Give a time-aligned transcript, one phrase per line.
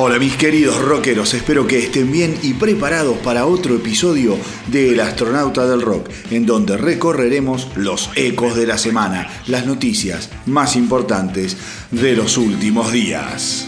[0.00, 4.38] Hola mis queridos rockeros, espero que estén bien y preparados para otro episodio
[4.68, 10.30] de El astronauta del rock, en donde recorreremos los ecos de la semana, las noticias
[10.46, 11.56] más importantes
[11.90, 13.67] de los últimos días.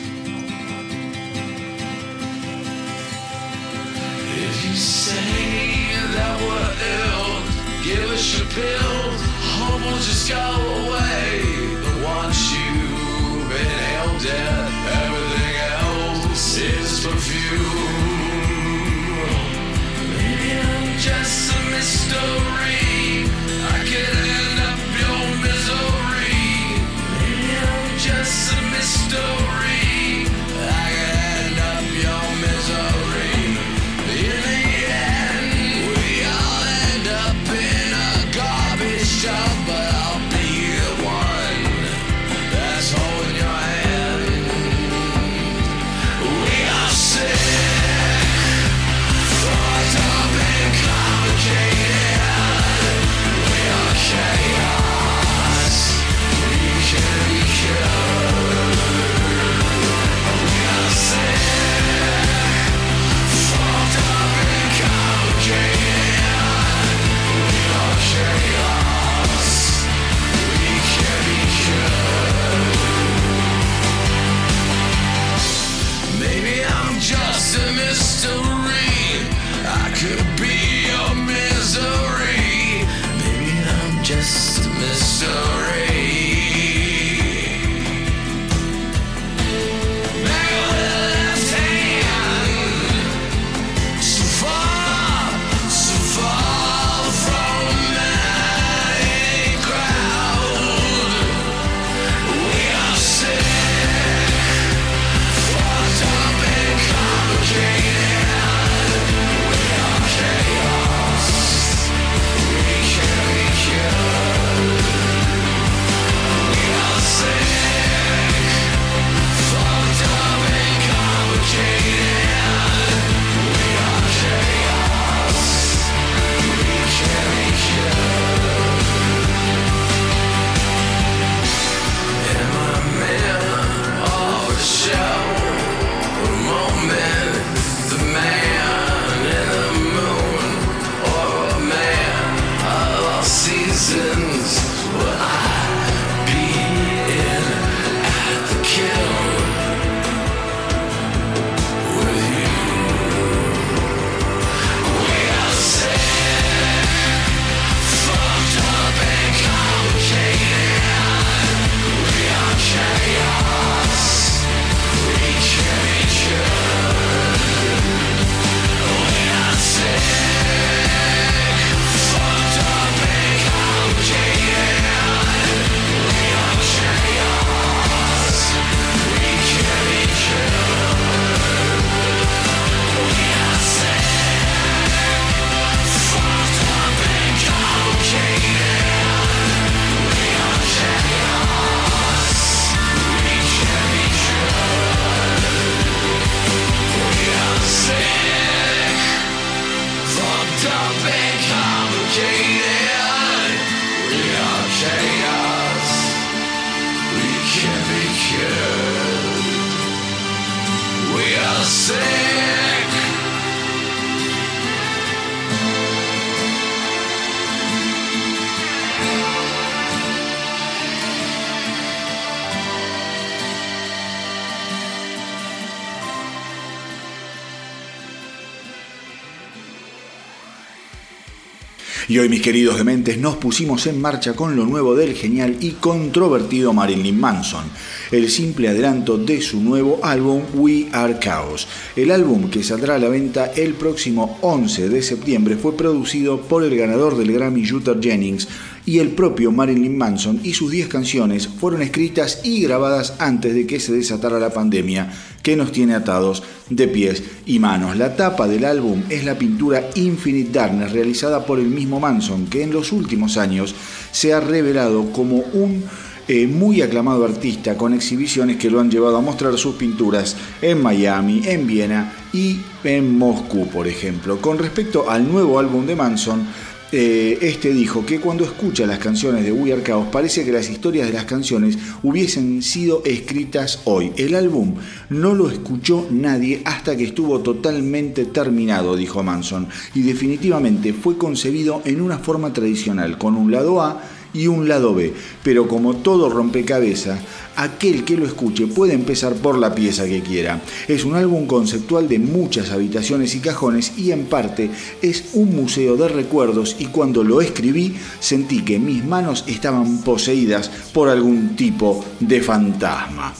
[232.10, 235.74] Y hoy, mis queridos dementes, nos pusimos en marcha con lo nuevo del genial y
[235.74, 237.66] controvertido Marilyn Manson,
[238.10, 241.68] el simple adelanto de su nuevo álbum We Are Chaos.
[241.94, 246.64] El álbum que saldrá a la venta el próximo 11 de septiembre fue producido por
[246.64, 248.48] el ganador del Grammy Luther Jennings
[248.86, 253.66] y el propio Marilyn Manson y sus 10 canciones fueron escritas y grabadas antes de
[253.66, 255.12] que se desatara la pandemia
[255.42, 257.96] que nos tiene atados de pies y manos.
[257.96, 262.62] La tapa del álbum es la pintura Infinite Darkness realizada por el mismo Manson, que
[262.62, 263.74] en los últimos años
[264.12, 265.84] se ha revelado como un
[266.28, 270.80] eh, muy aclamado artista con exhibiciones que lo han llevado a mostrar sus pinturas en
[270.80, 274.40] Miami, en Viena y en Moscú, por ejemplo.
[274.40, 276.46] Con respecto al nuevo álbum de Manson,
[276.92, 280.68] eh, este dijo que cuando escucha las canciones de We Are Chaos parece que las
[280.68, 284.12] historias de las canciones hubiesen sido escritas hoy.
[284.16, 284.74] El álbum
[285.08, 291.80] no lo escuchó nadie hasta que estuvo totalmente terminado, dijo Manson, y definitivamente fue concebido
[291.84, 294.02] en una forma tradicional, con un lado A
[294.32, 295.12] y un lado B.
[295.42, 297.20] Pero como todo rompecabezas,
[297.56, 300.60] aquel que lo escuche puede empezar por la pieza que quiera.
[300.88, 304.70] Es un álbum conceptual de muchas habitaciones y cajones y en parte
[305.02, 310.70] es un museo de recuerdos y cuando lo escribí sentí que mis manos estaban poseídas
[310.92, 313.34] por algún tipo de fantasma.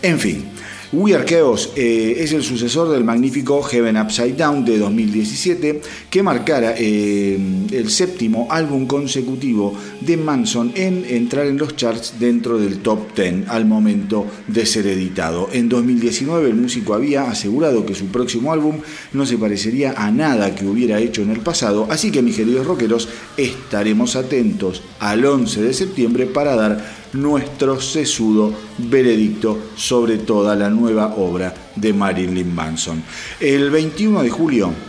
[0.00, 0.44] En fin,
[0.90, 6.22] We Are Chaos eh, es el sucesor del magnífico Heaven Upside Down de 2017, que
[6.22, 7.38] marcara eh,
[7.70, 13.48] el séptimo álbum consecutivo de Manson en entrar en los charts dentro del top 10
[13.48, 15.50] al momento de ser editado.
[15.52, 18.78] En 2019 el músico había asegurado que su próximo álbum
[19.12, 22.66] no se parecería a nada que hubiera hecho en el pasado, así que mis queridos
[22.66, 30.70] rockeros estaremos atentos al 11 de septiembre para dar nuestro sesudo veredicto sobre toda la
[30.70, 33.02] nueva obra de Marilyn Manson.
[33.40, 34.87] El 21 de julio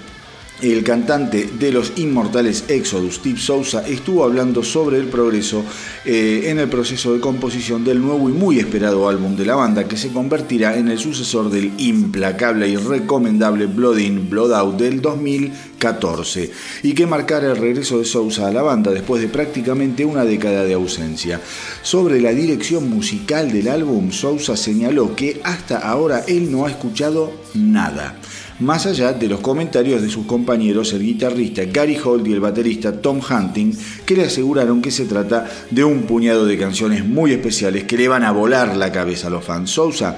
[0.61, 5.63] el cantante de los inmortales Exodus, Steve Sousa, estuvo hablando sobre el progreso
[6.06, 9.88] eh, en el proceso de composición del nuevo y muy esperado álbum de la banda,
[9.88, 15.01] que se convertirá en el sucesor del implacable y recomendable Blood In, Blood Out del
[15.01, 16.51] 2014,
[16.83, 20.63] y que marcará el regreso de Sousa a la banda después de prácticamente una década
[20.63, 21.39] de ausencia.
[21.81, 27.31] Sobre la dirección musical del álbum, Sousa señaló que hasta ahora él no ha escuchado
[27.53, 28.19] nada
[28.59, 33.01] más allá de los comentarios de sus compañeros, el guitarrista Gary Holt y el baterista
[33.01, 33.73] Tom Hunting,
[34.06, 38.07] que le aseguraron que se trata de un puñado de canciones muy especiales que le
[38.07, 39.71] van a volar la cabeza a los fans.
[39.71, 40.17] Sousa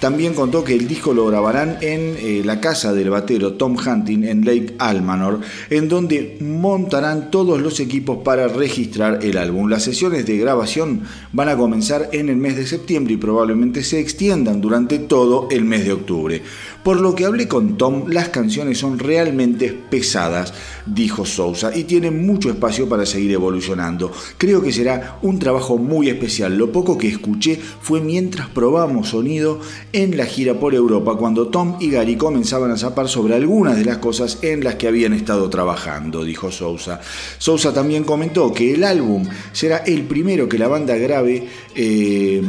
[0.00, 4.24] también contó que el disco lo grabarán en eh, la casa del batero Tom Hunting
[4.24, 5.40] en Lake Almanor,
[5.70, 9.70] en donde montarán todos los equipos para registrar el álbum.
[9.70, 11.02] Las sesiones de grabación
[11.32, 15.64] van a comenzar en el mes de septiembre y probablemente se extiendan durante todo el
[15.64, 16.42] mes de octubre.
[16.86, 20.54] Por lo que hablé con Tom, las canciones son realmente pesadas,
[20.86, 24.12] dijo Sousa, y tienen mucho espacio para seguir evolucionando.
[24.38, 26.56] Creo que será un trabajo muy especial.
[26.56, 29.58] Lo poco que escuché fue mientras probamos sonido
[29.92, 33.84] en la gira por Europa, cuando Tom y Gary comenzaban a zapar sobre algunas de
[33.84, 37.00] las cosas en las que habían estado trabajando, dijo Sousa.
[37.38, 42.40] Sousa también comentó que el álbum será el primero que la banda grabe eh,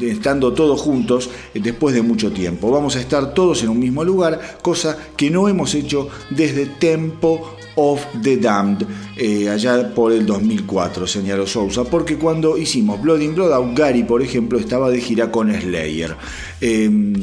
[0.00, 2.72] estando todos juntos después de mucho tiempo.
[2.72, 7.56] Vamos a estar todos en un mismo lugar, cosa que no hemos hecho desde Tempo
[7.76, 8.86] of the Damned,
[9.16, 14.22] eh, allá por el 2004, señaló Sousa, porque cuando hicimos Blood in Blood Gary, por
[14.22, 16.16] ejemplo, estaba de gira con Slayer.
[16.60, 17.14] Em,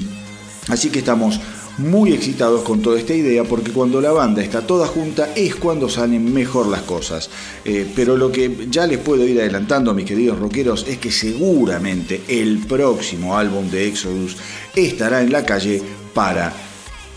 [0.67, 1.39] así que estamos
[1.77, 5.89] muy excitados con toda esta idea porque cuando la banda está toda junta es cuando
[5.89, 7.29] salen mejor las cosas.
[7.65, 12.21] Eh, pero lo que ya les puedo ir adelantando, mis queridos rockeros, es que seguramente
[12.27, 14.37] el próximo álbum de Exodus
[14.75, 15.81] estará en la calle
[16.13, 16.53] para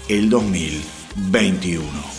[0.09, 2.14] el 2021.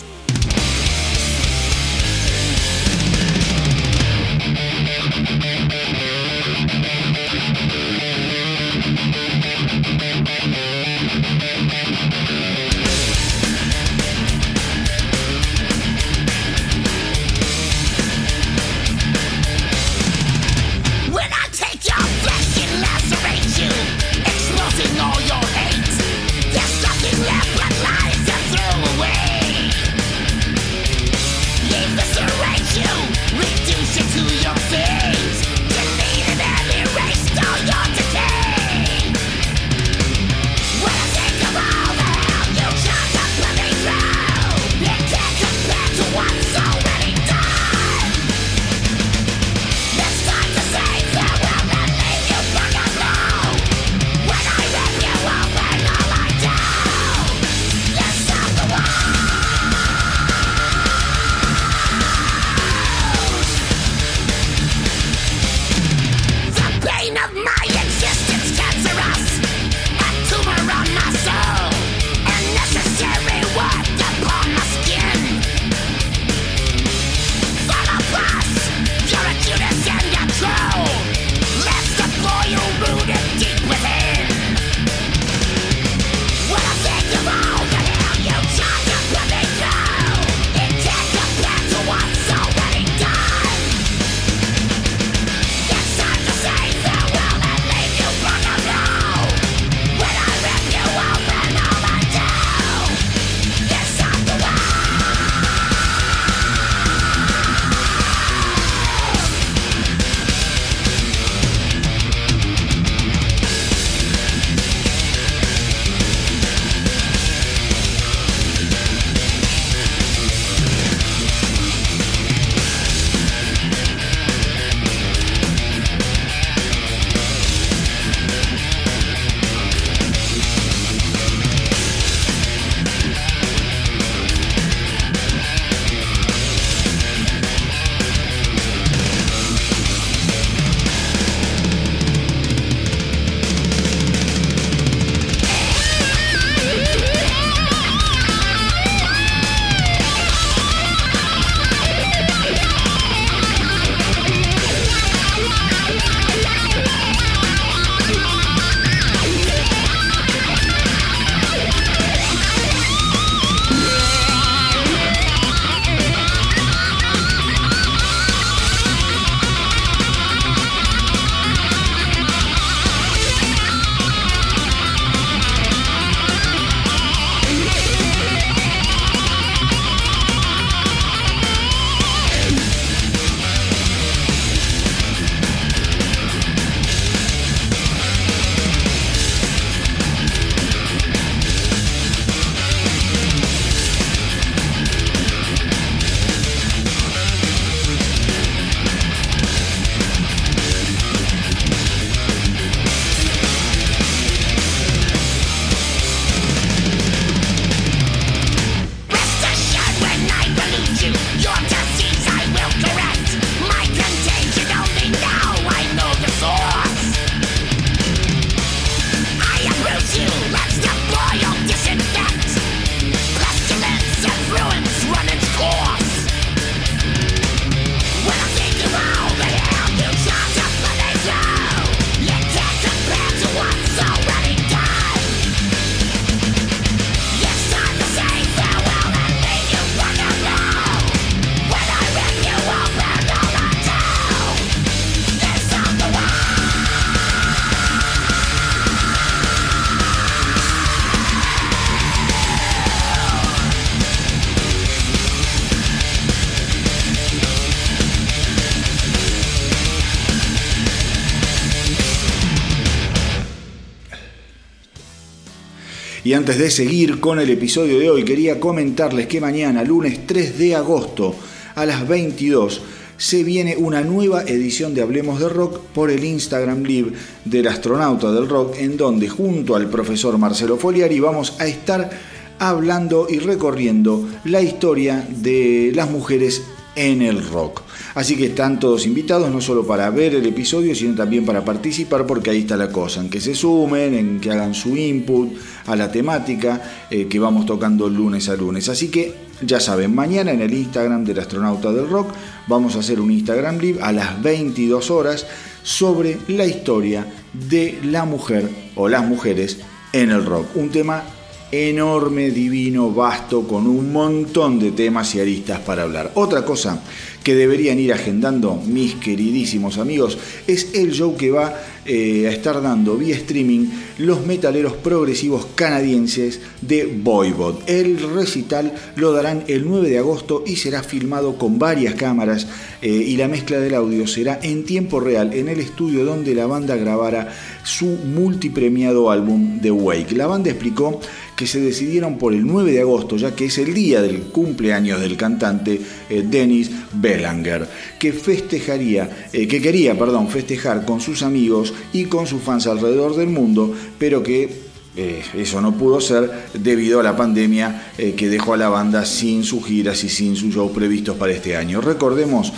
[266.26, 270.58] Y antes de seguir con el episodio de hoy, quería comentarles que mañana, lunes 3
[270.58, 271.36] de agosto,
[271.76, 272.80] a las 22,
[273.16, 277.12] se viene una nueva edición de Hablemos de Rock por el Instagram Live
[277.44, 282.10] del astronauta del rock, en donde junto al profesor Marcelo Foliari vamos a estar
[282.58, 286.60] hablando y recorriendo la historia de las mujeres
[286.96, 287.82] en el rock.
[288.14, 292.26] Así que están todos invitados no solo para ver el episodio, sino también para participar,
[292.26, 295.52] porque ahí está la cosa, en que se sumen, en que hagan su input
[295.86, 298.88] a la temática eh, que vamos tocando lunes a lunes.
[298.88, 302.30] Así que ya saben, mañana en el Instagram del astronauta del rock
[302.66, 305.46] vamos a hacer un Instagram Live a las 22 horas
[305.82, 309.78] sobre la historia de la mujer o las mujeres
[310.12, 310.74] en el rock.
[310.74, 311.22] Un tema
[311.70, 316.32] enorme, divino, vasto, con un montón de temas y aristas para hablar.
[316.34, 317.02] Otra cosa
[317.46, 320.36] que deberían ir agendando mis queridísimos amigos
[320.66, 323.86] es el show que va eh, a estar dando vía streaming
[324.18, 327.76] los metaleros progresivos canadienses de Voivod.
[327.86, 332.66] El recital lo darán el 9 de agosto y será filmado con varias cámaras
[333.00, 336.66] eh, y la mezcla del audio será en tiempo real en el estudio donde la
[336.66, 340.34] banda grabara su multipremiado álbum The Wake.
[340.34, 341.20] La banda explicó
[341.56, 345.20] que se decidieron por el 9 de agosto, ya que es el día del cumpleaños
[345.20, 346.90] del cantante eh, Dennis
[347.36, 347.88] Belanger,
[348.18, 353.36] que festejaría, eh, que quería, perdón, festejar con sus amigos y con sus fans alrededor
[353.36, 358.74] del mundo, pero que eh, eso no pudo ser debido a la pandemia que dejó
[358.74, 362.02] a la banda sin sus giras y sin sus shows previstos para este año.
[362.02, 362.72] Recordemos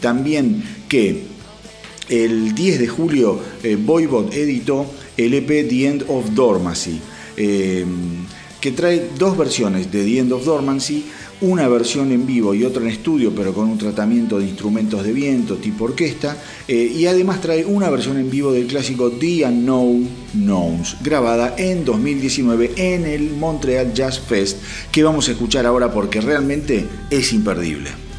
[0.00, 1.22] también que
[2.08, 3.38] el 10 de julio
[3.84, 7.00] Voivod editó el EP The End of Dormancy
[7.42, 7.86] eh,
[8.60, 11.06] que trae dos versiones de The End of Dormancy,
[11.40, 15.12] una versión en vivo y otra en estudio, pero con un tratamiento de instrumentos de
[15.12, 16.36] viento tipo orquesta,
[16.68, 21.84] eh, y además trae una versión en vivo del clásico The Unknown Knowns, grabada en
[21.84, 24.58] 2019 en el Montreal Jazz Fest,
[24.92, 28.09] que vamos a escuchar ahora porque realmente es imperdible.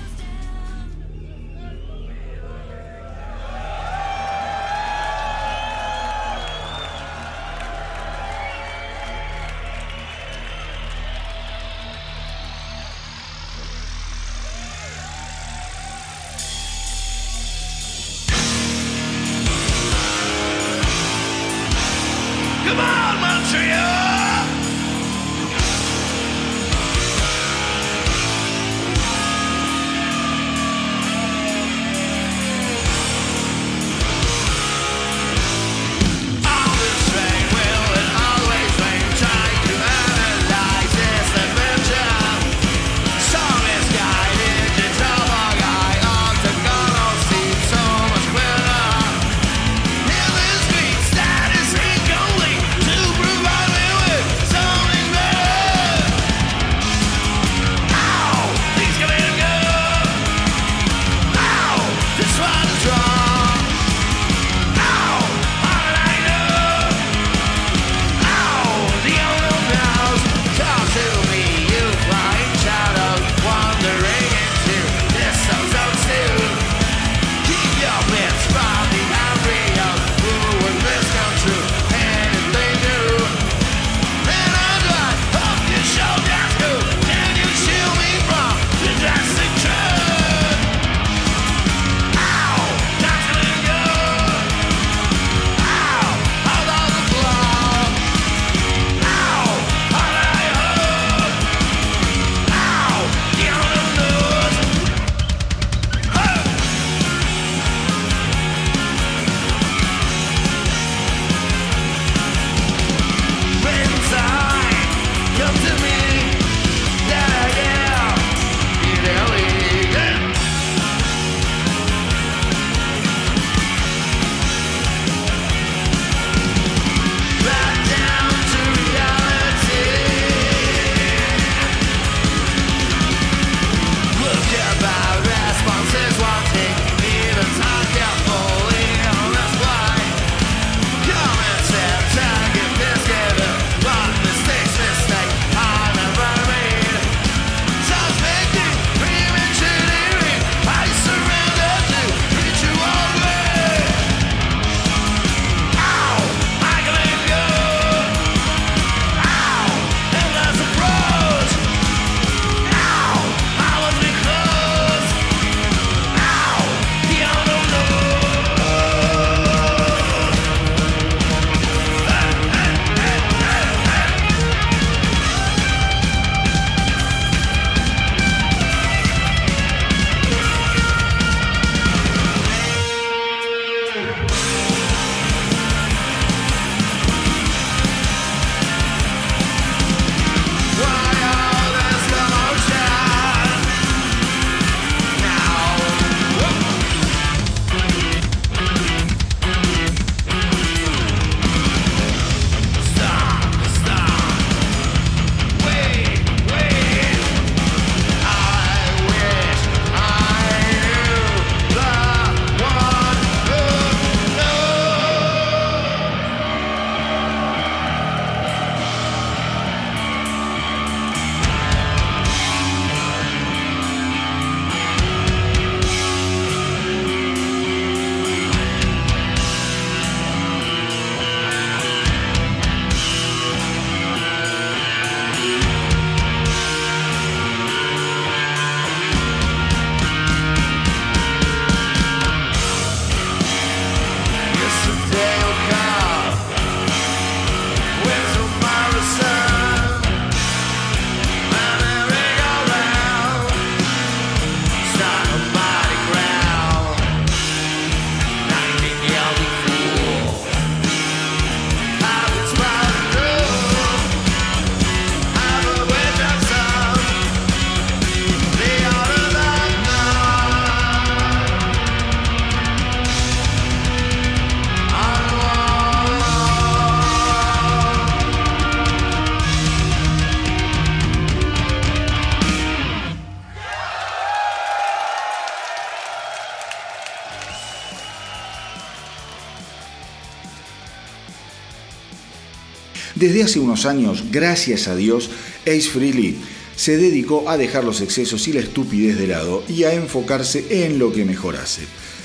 [293.21, 295.29] Desde hace unos años, gracias a Dios,
[295.67, 296.37] Ace Frehley
[296.75, 300.97] se dedicó a dejar los excesos y la estupidez de lado y a enfocarse en
[300.97, 301.83] lo que mejor hace.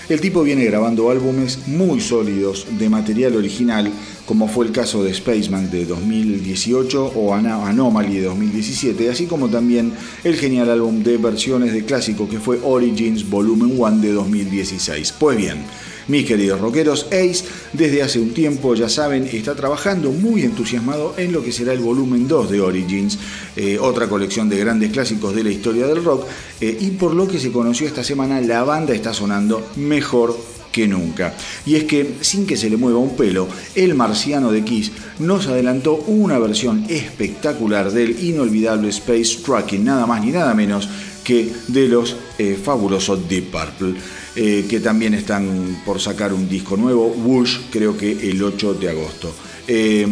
[0.08, 3.92] El tipo viene grabando álbumes muy sólidos de material original,
[4.24, 9.92] como fue el caso de Spaceman de 2018 o Anomaly de 2017, así como también
[10.24, 15.12] el genial álbum de versiones de clásico que fue Origins Volumen 1 de 2016.
[15.18, 15.62] Pues bien,
[16.08, 21.32] mis queridos rockeros, Ace desde hace un tiempo, ya saben, está trabajando muy entusiasmado en
[21.32, 23.18] lo que será el volumen 2 de Origins,
[23.56, 26.26] eh, otra colección de grandes clásicos de la historia del rock,
[26.60, 30.36] eh, y por lo que se conoció esta semana, la banda está sonando mejor
[30.76, 31.34] que nunca.
[31.64, 35.46] Y es que, sin que se le mueva un pelo, el marciano de Kiss nos
[35.46, 40.86] adelantó una versión espectacular del inolvidable Space Trucking, nada más ni nada menos
[41.24, 43.94] que de los eh, fabulosos Deep Purple.
[44.38, 48.90] Eh, que también están por sacar un disco nuevo, Bush, creo que el 8 de
[48.90, 49.32] agosto.
[49.66, 50.06] Eh,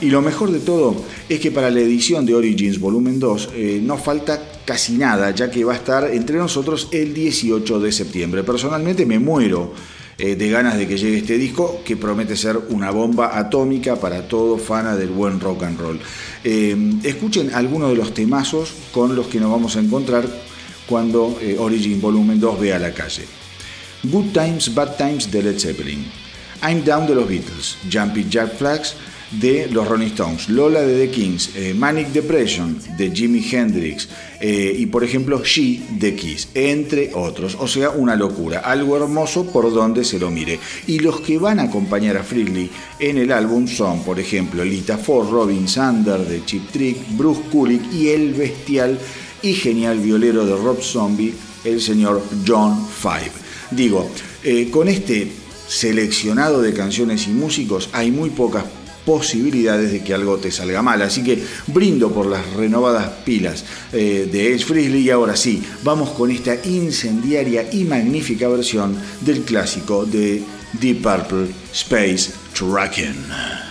[0.00, 0.96] y lo mejor de todo
[1.28, 5.48] es que para la edición de Origins Volumen 2 eh, no falta casi nada, ya
[5.48, 8.42] que va a estar entre nosotros el 18 de septiembre.
[8.42, 9.72] Personalmente me muero
[10.18, 14.58] de ganas de que llegue este disco, que promete ser una bomba atómica para todo
[14.58, 16.00] fana del buen rock and roll.
[17.04, 20.26] escuchen algunos de los temazos con los que nos vamos a encontrar
[20.88, 23.37] cuando Origins Volumen 2 vea la calle.
[24.04, 26.06] Good Times, Bad Times de Led Zeppelin,
[26.62, 28.94] I'm Down de los Beatles, Jumping Jack Flags
[29.32, 34.08] de los Rolling Stones, Lola de The Kings, eh, Manic Depression de Jimi Hendrix
[34.40, 37.56] eh, y por ejemplo She de Kiss, entre otros.
[37.60, 40.58] O sea, una locura, algo hermoso por donde se lo mire.
[40.86, 44.96] Y los que van a acompañar a Freely en el álbum son, por ejemplo, Lita
[44.96, 48.98] Ford, Robin Sander de Chip Trick, Bruce Kulick y el bestial
[49.42, 51.34] y genial violero de Rob Zombie,
[51.64, 53.47] el señor John Five.
[53.70, 54.10] Digo,
[54.44, 55.30] eh, con este
[55.66, 58.64] seleccionado de canciones y músicos hay muy pocas
[59.04, 61.00] posibilidades de que algo te salga mal.
[61.00, 66.10] Así que brindo por las renovadas pilas eh, de Edge Frizzly y ahora sí, vamos
[66.10, 70.42] con esta incendiaria y magnífica versión del clásico de
[70.74, 73.67] Deep Purple Space Trucking.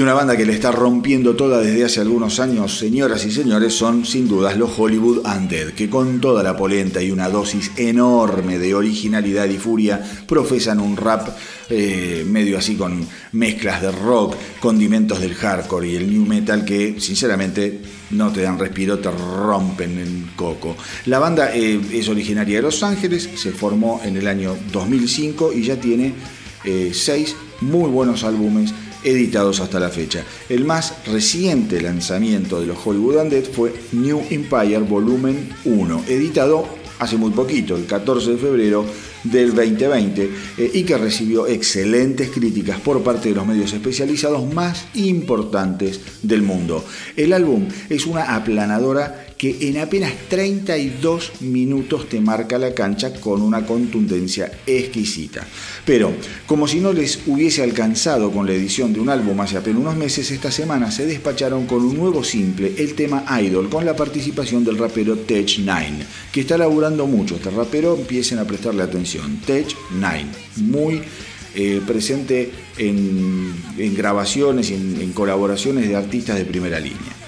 [0.00, 3.74] Y una banda que le está rompiendo toda desde hace algunos años, señoras y señores,
[3.74, 8.58] son sin dudas los Hollywood Undead, que con toda la polenta y una dosis enorme
[8.58, 11.28] de originalidad y furia profesan un rap
[11.68, 16.98] eh, medio así con mezclas de rock, condimentos del hardcore y el new metal que
[16.98, 17.82] sinceramente
[18.12, 20.78] no te dan respiro, te rompen el coco.
[21.04, 25.62] La banda eh, es originaria de Los Ángeles, se formó en el año 2005 y
[25.62, 26.14] ya tiene
[26.64, 28.72] eh, seis muy buenos álbumes
[29.04, 30.24] editados hasta la fecha.
[30.48, 37.16] El más reciente lanzamiento de los Hollywood Undead fue New Empire Volumen 1, editado hace
[37.16, 38.84] muy poquito, el 14 de febrero
[39.24, 44.86] del 2020 eh, y que recibió excelentes críticas por parte de los medios especializados más
[44.94, 46.84] importantes del mundo.
[47.16, 53.40] El álbum es una aplanadora que en apenas 32 minutos te marca la cancha con
[53.40, 55.46] una contundencia exquisita.
[55.86, 56.12] Pero,
[56.44, 59.96] como si no les hubiese alcanzado con la edición de un álbum hace apenas unos
[59.96, 64.62] meses, esta semana se despacharon con un nuevo simple, el tema Idol, con la participación
[64.62, 67.36] del rapero Tech Nine, que está laburando mucho.
[67.36, 69.40] Este rapero empiecen a prestarle atención.
[69.46, 71.00] Tech Nine, muy
[71.54, 73.54] eh, presente en,
[73.96, 77.19] grabaciones y en colaboraciones de artistas de primera línea.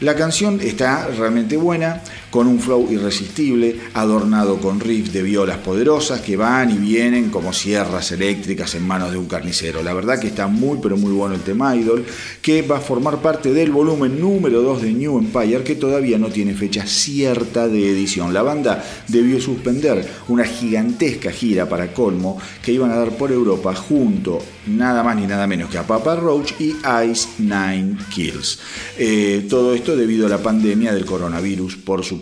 [0.00, 6.20] La canción está realmente buena, con un flow irresistible, adornado con riffs de violas poderosas
[6.20, 9.82] que van y vienen como sierras eléctricas en manos de un carnicero.
[9.82, 12.04] La verdad que está muy pero muy bueno el tema Idol,
[12.42, 16.28] que va a formar parte del volumen número 2 de New Empire, que todavía no
[16.28, 18.34] tiene fecha cierta de edición.
[18.34, 23.74] La banda debió suspender una gigantesca gira para colmo que iban a dar por Europa
[23.74, 26.76] junto nada más ni nada menos que a Papa Roach y
[27.10, 28.58] Ice Nine Kills.
[28.98, 32.17] Eh, todo esto debido a la pandemia del coronavirus, por supuesto.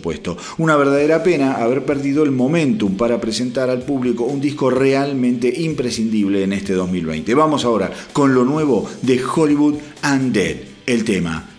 [0.57, 6.43] Una verdadera pena haber perdido el momentum para presentar al público un disco realmente imprescindible
[6.43, 7.33] en este 2020.
[7.35, 11.49] Vamos ahora con lo nuevo de Hollywood Undead, el tema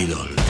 [0.00, 0.47] Idol.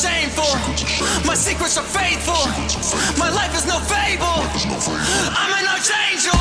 [0.00, 0.48] Shameful.
[1.28, 2.40] My secrets are faithful.
[3.20, 4.40] My life is no fable.
[5.36, 6.40] I'm an archangel.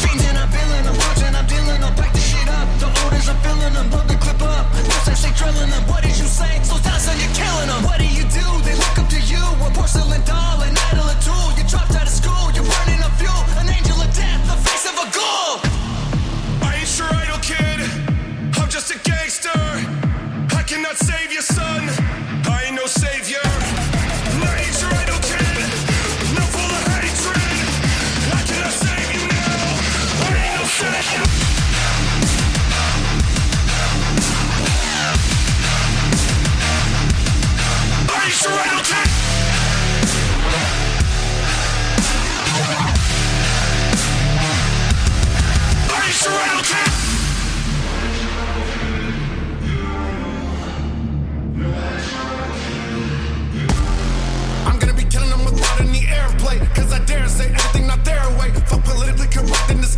[0.00, 2.66] Fiending, I'm feeling, I'm watching, I'm dealing, I'll pack the shit up.
[2.80, 3.36] The orders, I'm
[3.76, 4.64] them, load the clip up.
[4.72, 5.84] I say drilling them.
[5.86, 6.52] What did you say?
[6.64, 7.84] Slow down, son, you're killing them.
[7.84, 8.46] What do you do?
[8.64, 9.42] They look up to you.
[9.66, 11.48] A porcelain doll, an idol, a tool.
[11.58, 13.42] You dropped out of school, you're burning up fuel.
[13.60, 15.60] An angel of death, the face of a ghoul.
[16.64, 17.84] I ain't sure idle kid
[18.56, 19.60] I'm just a gangster.
[20.56, 21.42] I cannot save your
[22.92, 23.51] savior.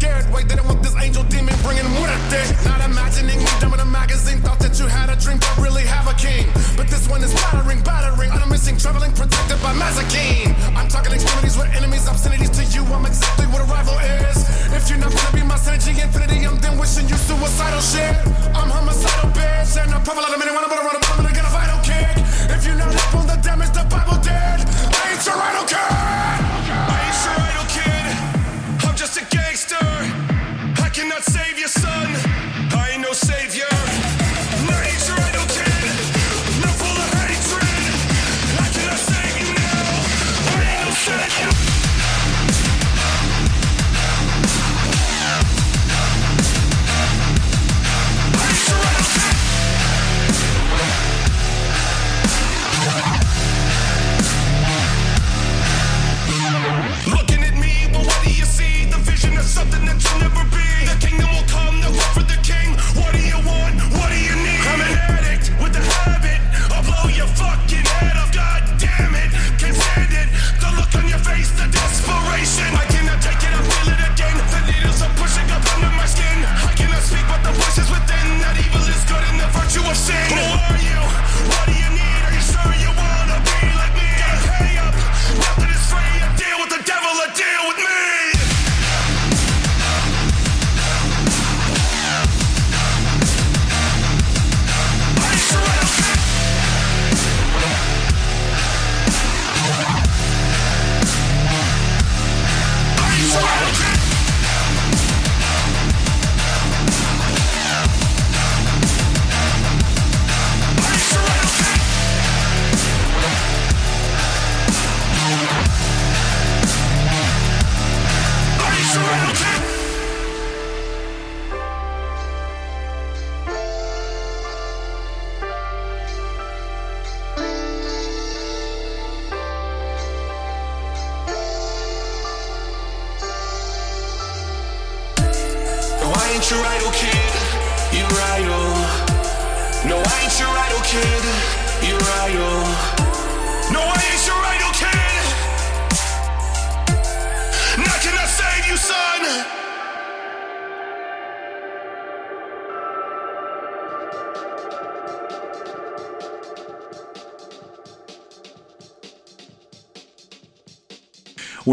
[0.05, 0.43] Scared way.
[0.45, 2.41] They don't want this angel demon bringing muerte.
[2.69, 4.39] Not imagining me dumb in a magazine.
[4.45, 6.45] Thought that you had a dream, but really have a king.
[6.77, 8.31] But this one is battering, battering.
[8.31, 10.53] I'm missing, traveling, protected by Mazakine.
[10.77, 12.83] I'm talking extremities with enemies, obscenities to you.
[12.93, 13.97] I'm exactly what a rival
[14.29, 14.37] is.
[14.77, 18.15] If you're not gonna be my synergy, infinity, I'm then wishing you suicidal shit.
[18.53, 19.73] I'm homicidal, bitch.
[19.81, 21.53] And I'm probably not a minute, when I'm gonna run up, I'm gonna get a
[21.57, 22.15] vital kick.
[22.53, 24.59] If you're not up on the damage, the Bible did.
[25.01, 26.54] I ain't your idol kid.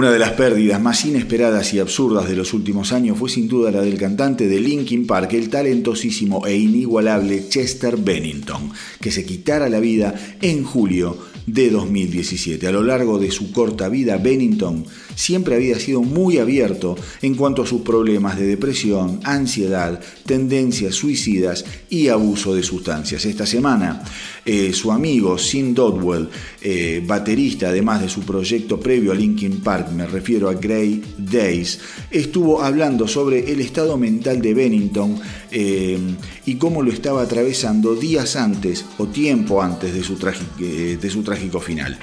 [0.01, 3.69] Una de las pérdidas más inesperadas y absurdas de los últimos años fue sin duda
[3.69, 9.69] la del cantante de Linkin Park, el talentosísimo e inigualable Chester Bennington, que se quitara
[9.69, 12.65] la vida en julio de 2017.
[12.65, 17.63] A lo largo de su corta vida, Bennington siempre había sido muy abierto en cuanto
[17.63, 23.25] a sus problemas de depresión, ansiedad, tendencias suicidas y abuso de sustancias.
[23.25, 24.03] Esta semana,
[24.45, 26.29] eh, su amigo Sin Dodwell,
[26.61, 31.79] eh, baterista además de su proyecto previo a Linkin Park, me refiero a Grey Days,
[32.09, 35.19] estuvo hablando sobre el estado mental de Bennington
[35.51, 35.97] eh,
[36.45, 40.15] y cómo lo estaba atravesando días antes o tiempo antes de su,
[41.23, 41.99] trágico final.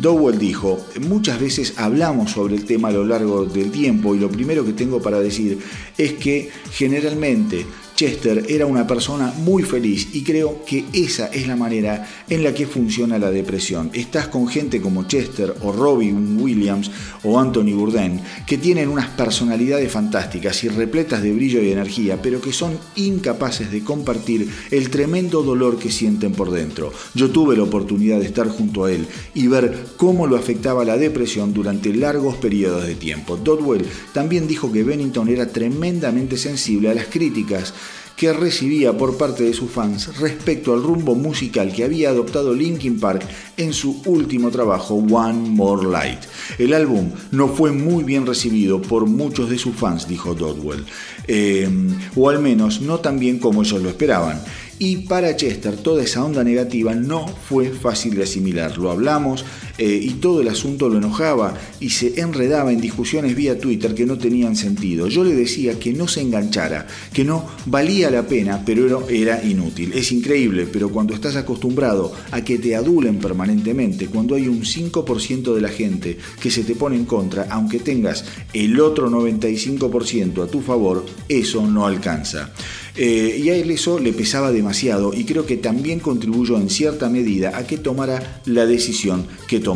[0.00, 4.30] Dowell dijo, muchas veces hablamos sobre el tema a lo largo del tiempo y lo
[4.30, 5.58] primero que tengo para decir
[5.96, 7.66] es que generalmente
[7.98, 12.54] Chester era una persona muy feliz y creo que esa es la manera en la
[12.54, 13.90] que funciona la depresión.
[13.92, 16.92] Estás con gente como Chester o Robin Williams
[17.24, 22.40] o Anthony Bourdain que tienen unas personalidades fantásticas y repletas de brillo y energía, pero
[22.40, 26.92] que son incapaces de compartir el tremendo dolor que sienten por dentro.
[27.14, 30.98] Yo tuve la oportunidad de estar junto a él y ver cómo lo afectaba la
[30.98, 33.36] depresión durante largos periodos de tiempo.
[33.36, 37.74] Dodwell también dijo que Bennington era tremendamente sensible a las críticas
[38.18, 42.98] que recibía por parte de sus fans respecto al rumbo musical que había adoptado Linkin
[42.98, 43.24] Park
[43.56, 46.18] en su último trabajo One More Light.
[46.58, 50.84] El álbum no fue muy bien recibido por muchos de sus fans, dijo Dodwell,
[51.28, 51.68] eh,
[52.16, 54.42] o al menos no tan bien como ellos lo esperaban.
[54.80, 58.78] Y para Chester toda esa onda negativa no fue fácil de asimilar.
[58.78, 59.44] Lo hablamos
[59.78, 64.06] eh, y todo el asunto lo enojaba y se enredaba en discusiones vía Twitter que
[64.06, 65.06] no tenían sentido.
[65.06, 69.92] Yo le decía que no se enganchara, que no valía la pena, pero era inútil.
[69.92, 75.54] Es increíble, pero cuando estás acostumbrado a que te adulen permanentemente, cuando hay un 5%
[75.54, 80.48] de la gente que se te pone en contra, aunque tengas el otro 95% a
[80.48, 82.52] tu favor, eso no alcanza.
[83.00, 87.08] Eh, y a él eso le pesaba demasiado y creo que también contribuyó en cierta
[87.08, 89.67] medida a que tomara la decisión que tomó.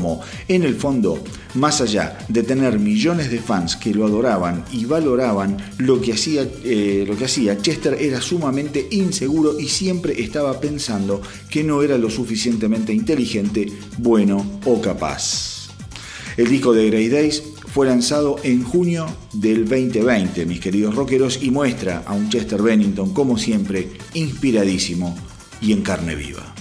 [0.48, 1.22] En el fondo,
[1.54, 6.46] más allá de tener millones de fans que lo adoraban y valoraban lo que hacía,
[6.64, 11.20] eh, lo que hacía Chester era sumamente inseguro y siempre estaba pensando
[11.50, 15.68] que no era lo suficientemente inteligente, bueno o capaz.
[16.36, 21.50] El disco de Grey Days fue lanzado en junio del 2020, mis queridos rockeros, y
[21.50, 25.14] muestra a un Chester Bennington, como siempre, inspiradísimo
[25.60, 26.54] y en carne viva.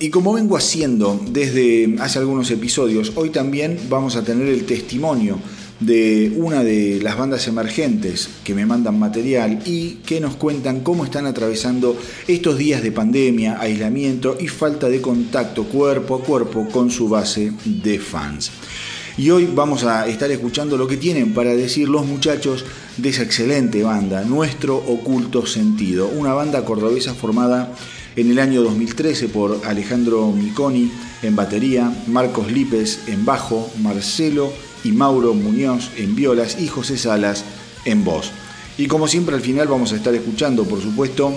[0.00, 5.38] Y como vengo haciendo desde hace algunos episodios, hoy también vamos a tener el testimonio
[5.78, 11.04] de una de las bandas emergentes que me mandan material y que nos cuentan cómo
[11.04, 11.96] están atravesando
[12.26, 17.52] estos días de pandemia, aislamiento y falta de contacto cuerpo a cuerpo con su base
[17.64, 18.50] de fans.
[19.18, 22.64] Y hoy vamos a estar escuchando lo que tienen para decir los muchachos
[22.96, 27.74] de esa excelente banda, Nuestro Oculto Sentido, una banda cordobesa formada
[28.20, 30.92] en el año 2013 por Alejandro Miconi
[31.22, 34.52] en batería, Marcos Lípez en bajo, Marcelo
[34.84, 37.44] y Mauro Muñoz en violas y José Salas
[37.86, 38.30] en voz.
[38.76, 41.32] Y como siempre al final vamos a estar escuchando, por supuesto,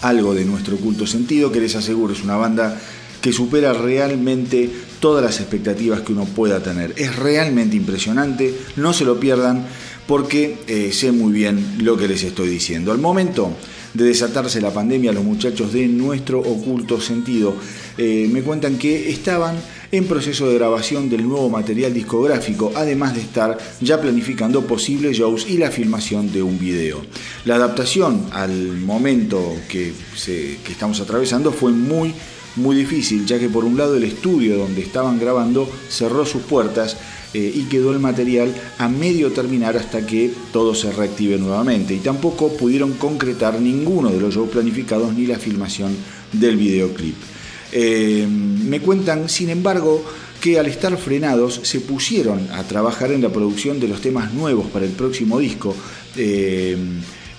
[0.00, 2.80] algo de nuestro oculto sentido, que les aseguro es una banda
[3.20, 6.94] que supera realmente todas las expectativas que uno pueda tener.
[6.96, 9.66] Es realmente impresionante, no se lo pierdan
[10.06, 12.92] porque eh, sé muy bien lo que les estoy diciendo.
[12.92, 13.52] Al momento
[13.98, 17.56] de desatarse la pandemia, los muchachos de nuestro oculto sentido
[17.98, 19.56] eh, me cuentan que estaban
[19.90, 25.46] en proceso de grabación del nuevo material discográfico, además de estar ya planificando posibles shows
[25.48, 27.00] y la filmación de un video.
[27.44, 29.92] La adaptación al momento que,
[30.24, 32.14] que estamos atravesando fue muy
[32.56, 36.96] muy difícil, ya que por un lado el estudio donde estaban grabando cerró sus puertas
[37.34, 41.94] eh, y quedó el material a medio terminar hasta que todo se reactive nuevamente.
[41.94, 45.94] Y tampoco pudieron concretar ninguno de los shows planificados ni la filmación
[46.32, 47.14] del videoclip.
[47.72, 50.02] Eh, me cuentan, sin embargo,
[50.40, 54.66] que al estar frenados se pusieron a trabajar en la producción de los temas nuevos
[54.66, 55.74] para el próximo disco.
[56.16, 56.76] Eh,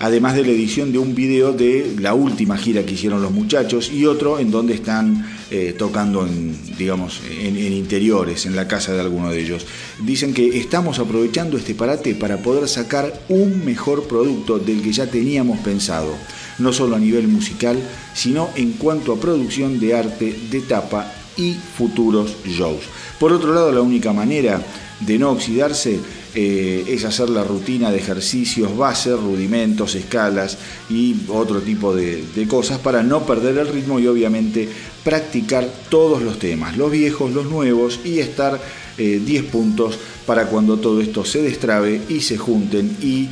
[0.00, 3.92] además de la edición de un video de la última gira que hicieron los muchachos
[3.92, 9.00] y otro en donde están eh, tocando en, digamos, en, interiores, en la casa de
[9.02, 9.66] alguno de ellos.
[10.02, 15.06] Dicen que estamos aprovechando este parate para poder sacar un mejor producto del que ya
[15.06, 16.14] teníamos pensado,
[16.58, 17.78] no solo a nivel musical,
[18.14, 22.84] sino en cuanto a producción de arte, de tapa y futuros shows.
[23.18, 24.62] Por otro lado, la única manera
[25.00, 26.00] de no oxidarse
[26.34, 30.58] eh, es hacer la rutina de ejercicios base, rudimentos, escalas
[30.88, 34.68] y otro tipo de, cosas para no perder el ritmo y obviamente
[35.02, 38.60] practicar todos los temas, los viejos, los nuevos y estar
[38.96, 43.28] 10 eh, puntos para cuando todo esto se destrabe y se junten y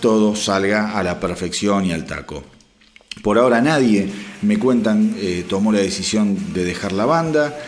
[0.00, 2.44] todo salga a la perfección y al taco.
[3.22, 4.08] Por ahora nadie,
[4.42, 7.58] me cuentan, eh, tomó la decisión de dejar la banda.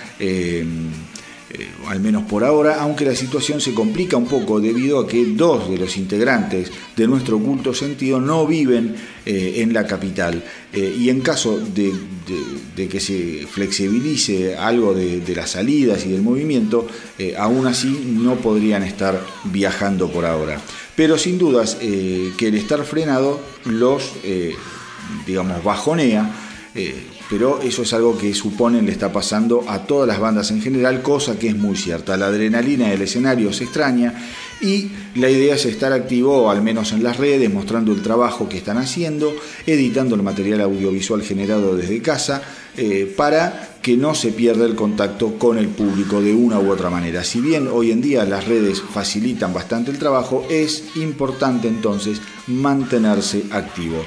[1.88, 5.68] Al menos por ahora, aunque la situación se complica un poco debido a que dos
[5.68, 8.94] de los integrantes de nuestro oculto sentido no viven
[9.26, 10.44] eh, en la capital.
[10.72, 11.92] Eh, y en caso de,
[12.88, 16.86] que se flexibilice algo de, las salidas y del movimiento,
[17.38, 20.60] aún así no podrían estar viajando por ahora.
[20.94, 24.12] Pero sin dudas que el estar frenado los,
[25.26, 26.49] digamos, bajonea
[27.28, 31.02] pero eso es algo que suponen le está pasando a todas las bandas en general,
[31.02, 32.16] cosa que es muy cierta.
[32.16, 34.14] La adrenalina del escenario se extraña
[34.60, 38.58] y la idea es estar activo, al menos en las redes, mostrando el trabajo que
[38.58, 39.34] están haciendo,
[39.66, 42.42] editando el material audiovisual generado desde casa,
[42.76, 46.90] eh, para que no se pierda el contacto con el público de una u otra
[46.90, 47.24] manera.
[47.24, 53.44] Si bien hoy en día las redes facilitan bastante el trabajo, es importante entonces mantenerse
[53.50, 54.04] activo.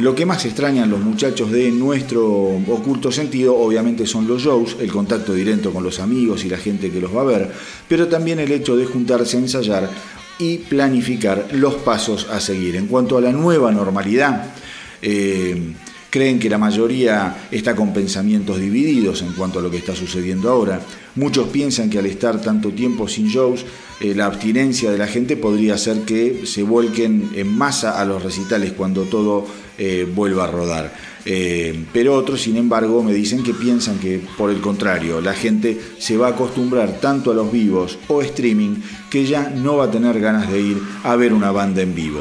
[0.00, 4.90] Lo que más extrañan los muchachos de nuestro oculto sentido, obviamente, son los shows, el
[4.90, 7.50] contacto directo con los amigos y la gente que los va a ver,
[7.86, 9.90] pero también el hecho de juntarse a ensayar
[10.38, 12.76] y planificar los pasos a seguir.
[12.76, 14.54] En cuanto a la nueva normalidad,
[15.02, 15.74] eh,
[16.08, 20.48] creen que la mayoría está con pensamientos divididos en cuanto a lo que está sucediendo
[20.50, 20.80] ahora.
[21.14, 23.66] Muchos piensan que al estar tanto tiempo sin shows,
[24.00, 28.22] eh, la abstinencia de la gente podría hacer que se vuelquen en masa a los
[28.22, 29.46] recitales cuando todo
[29.78, 30.94] eh, vuelva a rodar.
[31.24, 35.78] Eh, pero otros, sin embargo, me dicen que piensan que, por el contrario, la gente
[35.98, 38.76] se va a acostumbrar tanto a los vivos o streaming
[39.10, 42.20] que ya no va a tener ganas de ir a ver una banda en vivo.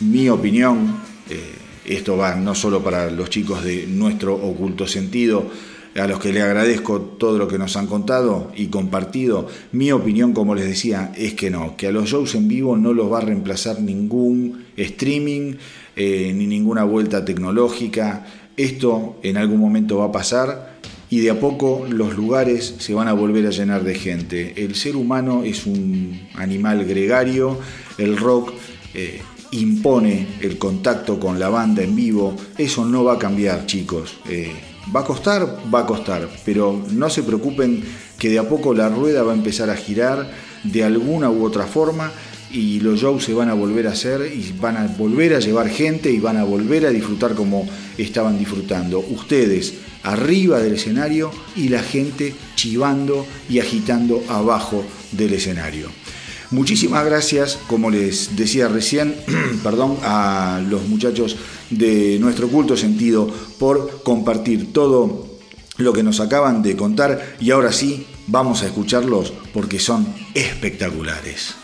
[0.00, 1.00] mi opinión,
[1.84, 5.50] esto va no solo para los chicos de nuestro oculto sentido,
[6.00, 9.46] a los que le agradezco todo lo que nos han contado y compartido.
[9.72, 12.92] Mi opinión, como les decía, es que no, que a los shows en vivo no
[12.92, 15.54] los va a reemplazar ningún streaming
[15.94, 18.26] eh, ni ninguna vuelta tecnológica.
[18.56, 20.74] Esto en algún momento va a pasar
[21.10, 24.64] y de a poco los lugares se van a volver a llenar de gente.
[24.64, 27.58] El ser humano es un animal gregario,
[27.98, 28.52] el rock...
[28.94, 29.20] Eh,
[29.50, 34.16] impone el contacto con la banda en vivo, eso no va a cambiar, chicos.
[34.28, 34.52] Eh,
[34.94, 37.82] Va a costar, va a costar, pero no se preocupen
[38.18, 40.30] que de a poco la rueda va a empezar a girar
[40.62, 42.10] de alguna u otra forma
[42.50, 45.68] y los shows se van a volver a hacer y van a volver a llevar
[45.68, 47.66] gente y van a volver a disfrutar como
[47.98, 49.00] estaban disfrutando.
[49.00, 49.74] Ustedes
[50.04, 56.03] arriba del escenario y la gente chivando y agitando abajo del escenario.
[56.54, 59.16] Muchísimas gracias, como les decía recién,
[59.64, 61.34] perdón, a los muchachos
[61.70, 63.28] de nuestro culto sentido
[63.58, 65.26] por compartir todo
[65.78, 71.56] lo que nos acaban de contar y ahora sí vamos a escucharlos porque son espectaculares.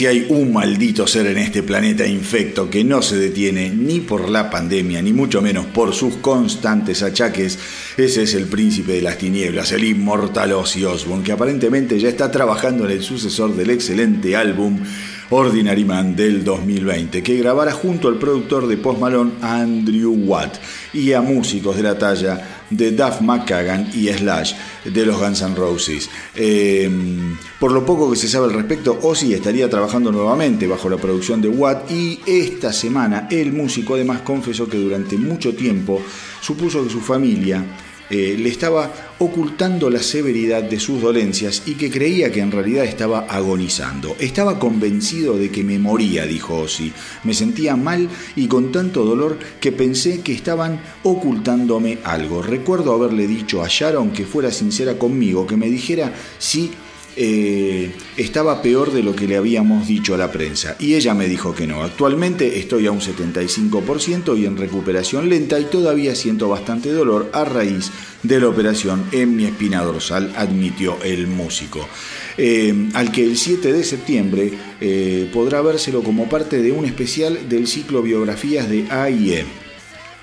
[0.00, 4.30] Si hay un maldito ser en este planeta infecto que no se detiene ni por
[4.30, 7.58] la pandemia, ni mucho menos por sus constantes achaques,
[7.98, 12.30] ese es el príncipe de las tinieblas, el inmortal Ozzy Osbourne, que aparentemente ya está
[12.30, 14.78] trabajando en el sucesor del excelente álbum
[15.28, 20.56] Ordinary Man del 2020, que grabará junto al productor de Post Malone Andrew Watt
[20.94, 24.54] y a músicos de la talla de Duff McKagan y Slash
[24.84, 26.08] de los Guns N' Roses.
[26.34, 30.96] Em, por lo poco que se sabe al respecto, Ozzy estaría trabajando nuevamente bajo la
[30.96, 36.00] producción de Watt y esta semana el músico además confesó que durante mucho tiempo
[36.40, 37.64] supuso que su familia
[38.10, 42.84] eh, le estaba ocultando la severidad de sus dolencias y que creía que en realidad
[42.84, 44.16] estaba agonizando.
[44.18, 46.92] Estaba convencido de que me moría, dijo Ozzy.
[47.24, 52.42] Me sentía mal y con tanto dolor que pensé que estaban ocultándome algo.
[52.42, 56.72] Recuerdo haberle dicho a Sharon que fuera sincera conmigo, que me dijera si
[57.22, 60.76] eh, estaba peor de lo que le habíamos dicho a la prensa.
[60.78, 61.82] Y ella me dijo que no.
[61.82, 67.44] Actualmente estoy a un 75% y en recuperación lenta y todavía siento bastante dolor a
[67.44, 67.90] raíz
[68.22, 71.86] de la operación en mi espina dorsal, admitió el músico.
[72.38, 77.50] Eh, al que el 7 de septiembre eh, podrá vérselo como parte de un especial
[77.50, 79.44] del ciclo biografías de AIE.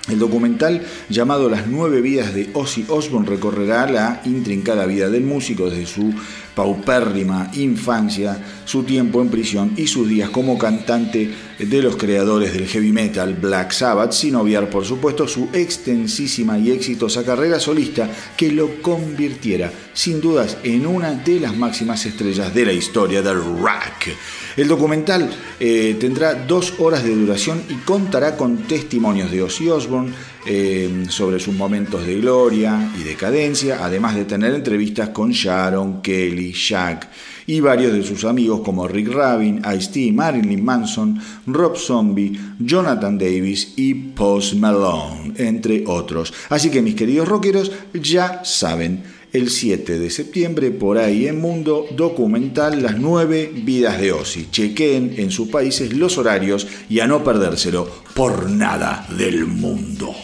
[0.08, 5.68] El documental llamado Las nueve vidas de Ozzy Osbourne recorrerá la intrincada vida del músico
[5.68, 6.14] desde su
[6.58, 12.66] paupérrima infancia, su tiempo en prisión y sus días como cantante de los creadores del
[12.66, 18.50] heavy metal Black Sabbath, sin obviar por supuesto su extensísima y exitosa carrera solista que
[18.50, 24.16] lo convirtiera sin dudas en una de las máximas estrellas de la historia del rock.
[24.56, 25.30] El documental
[25.60, 30.12] eh, tendrá dos horas de duración y contará con testimonios de Ozzy Osbourne,
[30.50, 36.52] eh, sobre sus momentos de gloria y decadencia, además de tener entrevistas con Sharon, Kelly,
[36.52, 37.06] Shaq
[37.46, 43.74] y varios de sus amigos como Rick Rabin, Ice-T, Marilyn Manson, Rob Zombie, Jonathan Davis
[43.76, 46.32] y Post Malone, entre otros.
[46.48, 51.84] Así que mis queridos rockeros, ya saben, el 7 de septiembre por ahí en Mundo
[51.94, 54.48] documental Las nueve vidas de Ozzy.
[54.50, 60.14] Chequen en sus países los horarios y a no perdérselo por nada del mundo.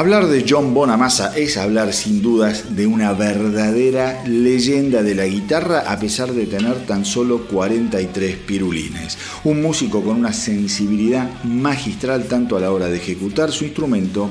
[0.00, 5.80] Hablar de John Bonamassa es hablar sin dudas de una verdadera leyenda de la guitarra
[5.86, 9.18] a pesar de tener tan solo 43 pirulines.
[9.44, 14.30] Un músico con una sensibilidad magistral tanto a la hora de ejecutar su instrumento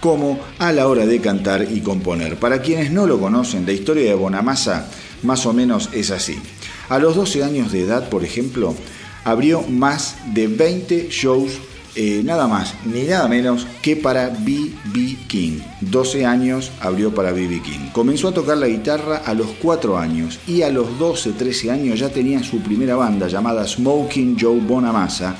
[0.00, 2.36] como a la hora de cantar y componer.
[2.40, 4.88] Para quienes no lo conocen, la historia de Bonamassa
[5.22, 6.40] más o menos es así.
[6.88, 8.74] A los 12 años de edad, por ejemplo,
[9.22, 11.60] abrió más de 20 shows
[11.96, 15.16] eh, nada más ni nada menos que para B.B.
[15.28, 15.60] King.
[15.80, 17.62] 12 años abrió para B.B.
[17.62, 17.90] King.
[17.92, 22.00] Comenzó a tocar la guitarra a los 4 años y a los 12, 13 años
[22.00, 25.36] ya tenía su primera banda llamada Smoking Joe Bonamassa,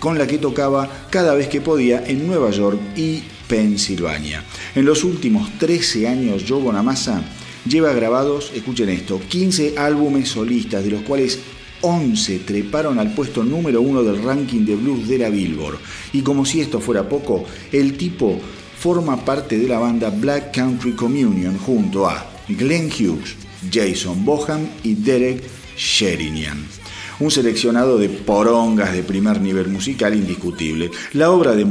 [0.00, 4.42] con la que tocaba cada vez que podía en Nueva York y Pensilvania.
[4.74, 7.22] En los últimos 13 años Joe Bonamassa
[7.66, 11.40] lleva grabados, escuchen esto, 15 álbumes solistas, de los cuales
[11.84, 15.78] 11 treparon al puesto número uno del ranking de blues de la Billboard.
[16.14, 18.40] Y como si esto fuera poco, el tipo
[18.78, 23.36] forma parte de la banda Black Country Communion junto a Glenn Hughes,
[23.70, 25.42] Jason Boham y Derek
[25.76, 26.83] Sherinian
[27.20, 30.90] un seleccionado de porongas de primer nivel musical indiscutible.
[31.12, 31.64] La obra de,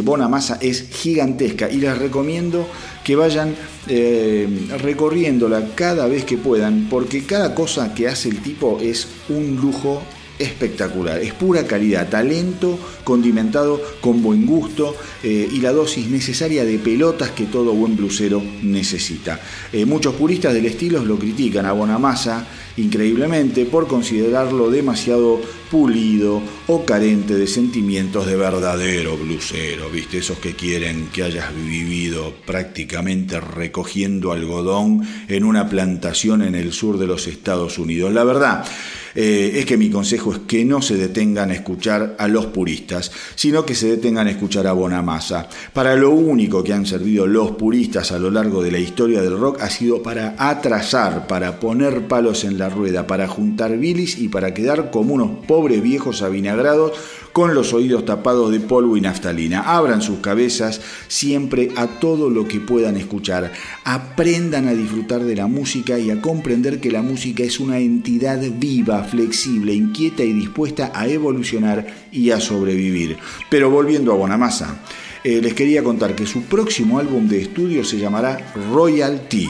[0.00, 2.66] Bonamassa es gigantesca y les recomiendo
[3.04, 3.54] que vayan
[3.88, 4.48] eh,
[4.80, 10.02] recorriéndola cada vez que puedan, porque cada cosa que hace el tipo es un lujo
[10.38, 11.20] espectacular.
[11.20, 17.30] Es pura calidad, talento condimentado con buen gusto eh, y la dosis necesaria de pelotas
[17.30, 19.40] que todo buen blusero necesita.
[19.72, 26.84] Eh, muchos puristas del estilo lo critican a Bonamassa increíblemente por considerarlo demasiado pulido o
[26.84, 30.18] carente de sentimientos de verdadero blusero, ¿viste?
[30.18, 36.98] Esos que quieren que hayas vivido prácticamente recogiendo algodón en una plantación en el sur
[36.98, 38.12] de los Estados Unidos.
[38.12, 38.66] La verdad,
[39.14, 43.10] eh, es que mi consejo es que no se detengan a escuchar a los puristas,
[43.34, 45.48] sino que se detengan a escuchar a Bonamassa.
[45.72, 49.38] Para lo único que han servido los puristas a lo largo de la historia del
[49.38, 54.28] rock ha sido para atrasar, para poner palos en la rueda, para juntar bilis y
[54.28, 56.92] para quedar como unos pobres viejos avinagrados
[57.32, 59.62] con los oídos tapados de polvo y naftalina.
[59.62, 63.52] Abran sus cabezas siempre a todo lo que puedan escuchar.
[63.84, 68.40] Aprendan a disfrutar de la música y a comprender que la música es una entidad
[68.58, 73.16] viva, flexible, inquieta y dispuesta a evolucionar y a sobrevivir.
[73.48, 74.82] Pero volviendo a Bonamassa.
[75.24, 79.48] Eh, les quería contar que su próximo álbum de estudio se llamará Royalty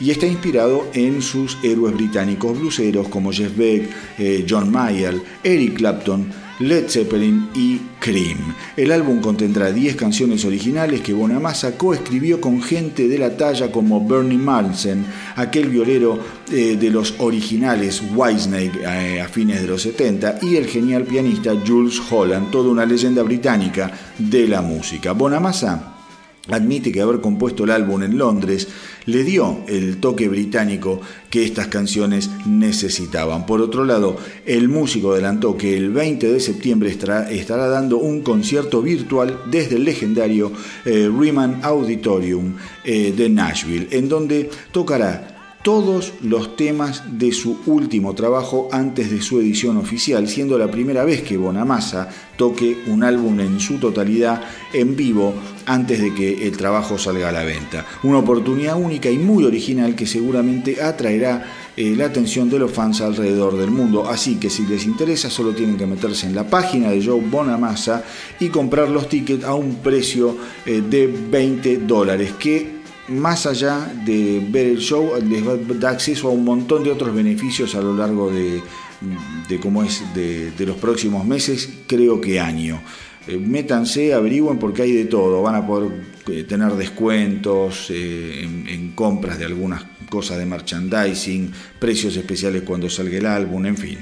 [0.00, 5.74] y está inspirado en sus héroes británicos bluseros como Jeff Beck, eh, John Mayer, Eric
[5.78, 8.54] Clapton, Led Zeppelin y Cream.
[8.76, 14.06] El álbum contendrá 10 canciones originales que Bonamassa coescribió con gente de la talla como
[14.06, 16.18] Bernie Marsden, aquel violero
[16.52, 21.52] eh, de los originales Whitesnake eh, a fines de los 70, y el genial pianista
[21.66, 25.12] Jules Holland, toda una leyenda británica de la música.
[25.12, 25.94] Bonamassa
[26.48, 28.68] admite que haber compuesto el álbum en Londres
[29.06, 31.00] le dio el toque británico
[31.30, 33.46] que estas canciones necesitaban.
[33.46, 38.82] Por otro lado, el músico adelantó que el 20 de septiembre estará, dando un concierto
[38.82, 40.52] virtual desde el legendario
[40.84, 45.33] eh, Riemann Auditorium eh, de Nashville, en donde tocará
[45.64, 51.04] todos los temas de su último trabajo antes de su edición oficial, siendo la primera
[51.04, 54.42] vez que Bonamassa toque un álbum en su totalidad
[54.74, 55.32] en vivo
[55.64, 57.86] antes de que el trabajo salga a la venta.
[58.02, 63.00] Una oportunidad única y muy original que seguramente atraerá eh, la atención de los fans
[63.00, 64.06] alrededor del mundo.
[64.06, 68.04] Así que si les interesa solo tienen que meterse en la página de Joe Bonamassa
[68.38, 70.36] y comprar los tickets a un precio
[70.66, 72.73] eh, de 20 dólares que
[73.08, 75.42] más allá de ver el show, les
[75.80, 78.62] da acceso a un montón de otros beneficios a lo largo de,
[79.60, 82.80] cómo es de, los próximos meses, creo que año.
[83.26, 85.42] Eh, métanse, averigüen porque hay de todo.
[85.42, 85.90] Van a poder
[86.28, 89.82] eh, tener descuentos eh, en, compras de algunas
[90.14, 93.98] cosas de merchandising, precios especiales cuando salga el álbum, en fin.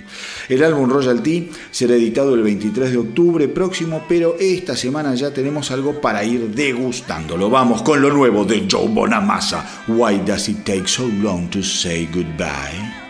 [0.47, 5.71] El álbum Royalty será editado el 23 de octubre próximo, pero esta semana ya tenemos
[5.71, 7.49] algo para ir degustándolo.
[7.49, 9.85] Vamos con lo nuevo de Joe Bonamassa.
[9.89, 13.02] Why does it take so long to say goodbye?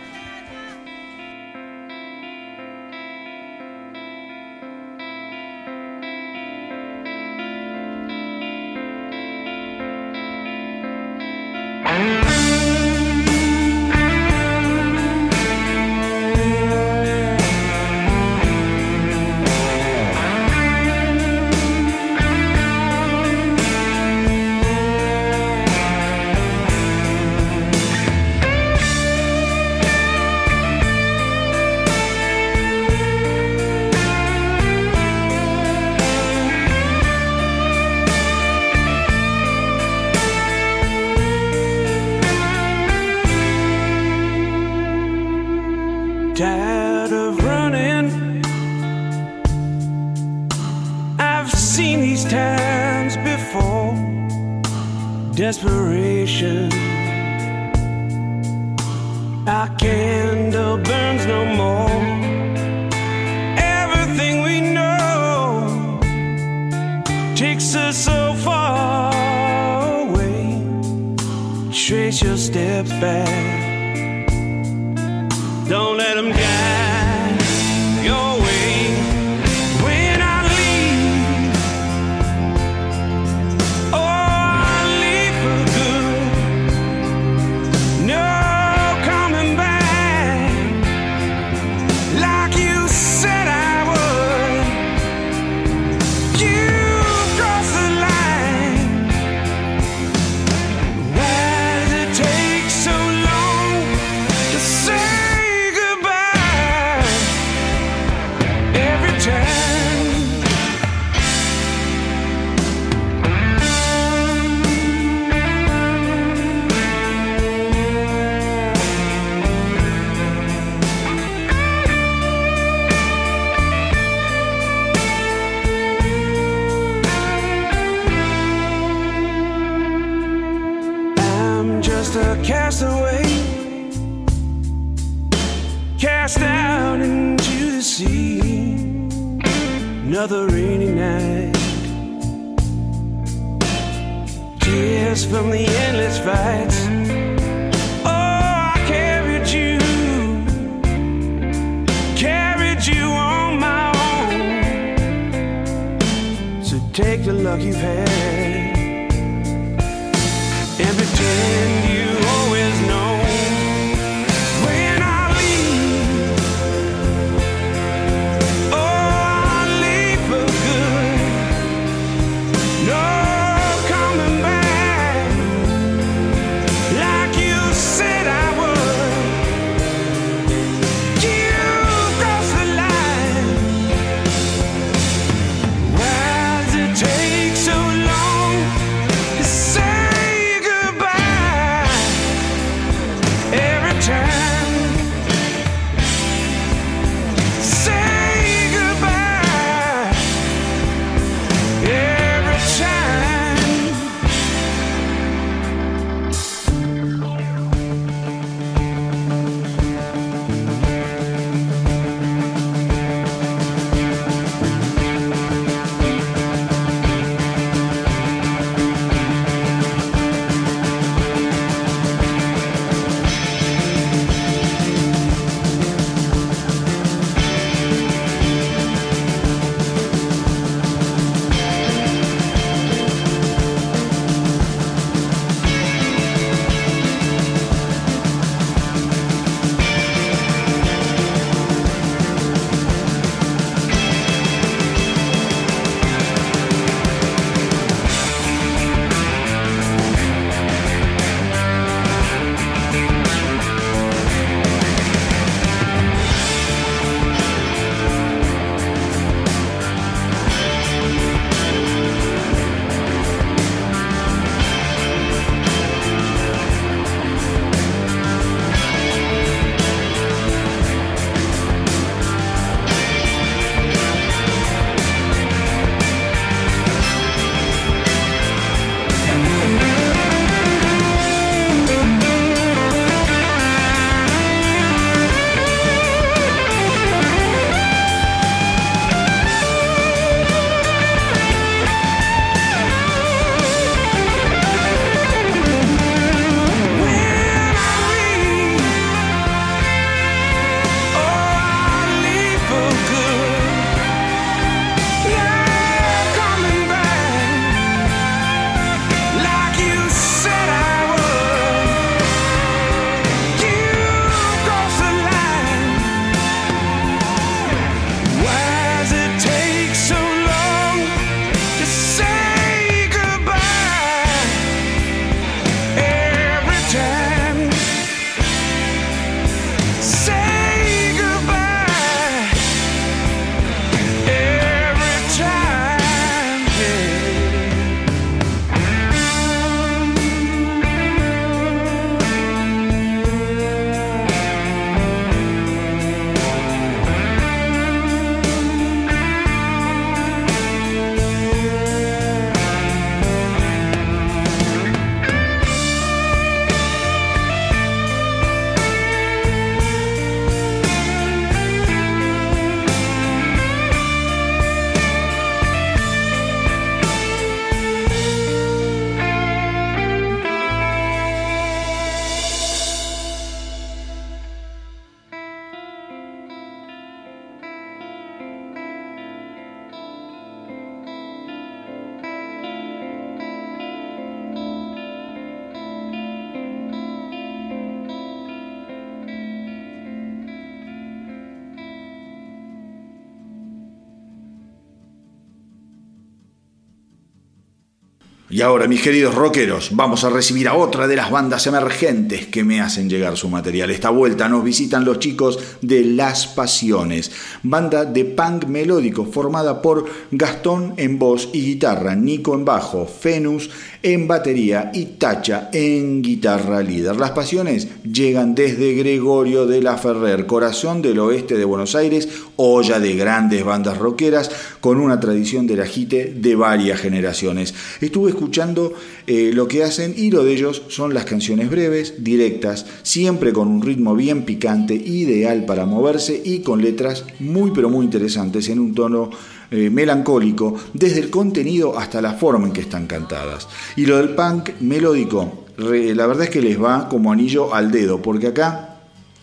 [398.63, 402.63] Y ahora, mis queridos rockeros, vamos a recibir a otra de las bandas emergentes que
[402.63, 403.91] me hacen llegar su material.
[403.91, 407.33] Esta vuelta nos visitan los chicos de Las Pasiones,
[407.65, 413.69] banda de punk melódico formada por Gastón en voz y guitarra, Nico en bajo, Fenus
[414.03, 417.17] en batería y Tacha en guitarra líder.
[417.17, 422.99] Las Pasiones llegan desde Gregorio de la Ferrer, corazón del oeste de Buenos Aires, olla
[422.99, 424.51] de grandes bandas rockeras
[424.81, 427.75] con una tradición del agite de varias generaciones.
[428.01, 428.93] Estuve escuchando
[429.27, 433.69] eh, lo que hacen y lo de ellos son las canciones breves, directas, siempre con
[433.69, 438.81] un ritmo bien picante, ideal para moverse y con letras muy pero muy interesantes en
[438.81, 439.31] un tono
[439.73, 443.69] eh, melancólico, desde el contenido hasta la forma en que están cantadas.
[443.97, 448.21] Y lo del punk melódico, la verdad es que les va como anillo al dedo,
[448.21, 448.93] porque acá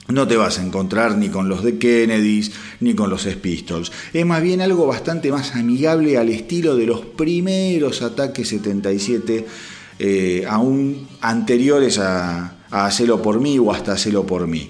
[0.07, 3.91] no te vas a encontrar ni con los de Kennedys ni con los Pistols.
[4.13, 9.45] Es más bien algo bastante más amigable al estilo de los primeros ataques 77,
[9.99, 14.69] eh, aún anteriores a, a Hacelo por mí o hasta Hacelo por mí.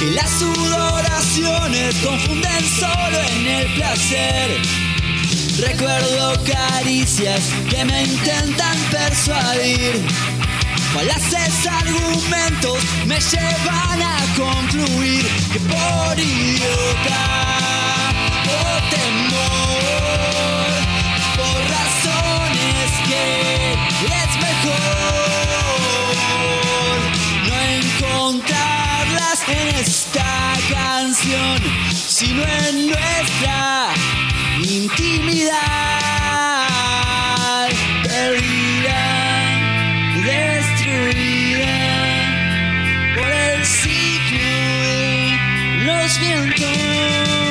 [0.00, 4.60] que las sudoraciones confunden solo en el placer.
[5.58, 7.40] Recuerdo caricias
[7.70, 10.02] que me intentan persuadir.
[10.92, 17.22] Falaces argumentos me llevan a concluir que por idiota
[18.58, 18.64] o
[18.96, 20.68] temor,
[21.36, 23.24] por razones que
[24.18, 25.12] es mejor.
[29.48, 31.58] En esta canción,
[31.90, 33.94] sino en nuestra
[34.62, 35.58] intimidad.
[38.02, 39.02] Perdida,
[40.24, 41.74] destruida
[43.16, 44.48] por el ciclo
[45.86, 47.41] los vientos.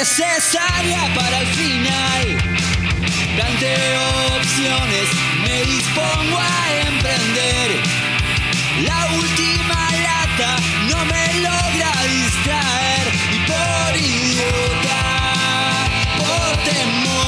[0.00, 2.26] Necesaria para el final.
[3.36, 4.02] Planteo
[4.36, 5.06] opciones,
[5.44, 7.68] me dispongo a emprender.
[8.86, 10.56] La última lata
[10.88, 15.02] no me logra distraer y por idiota,
[16.18, 17.19] por temor,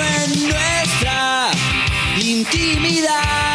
[0.00, 1.50] en nuestra
[2.20, 3.51] intimidad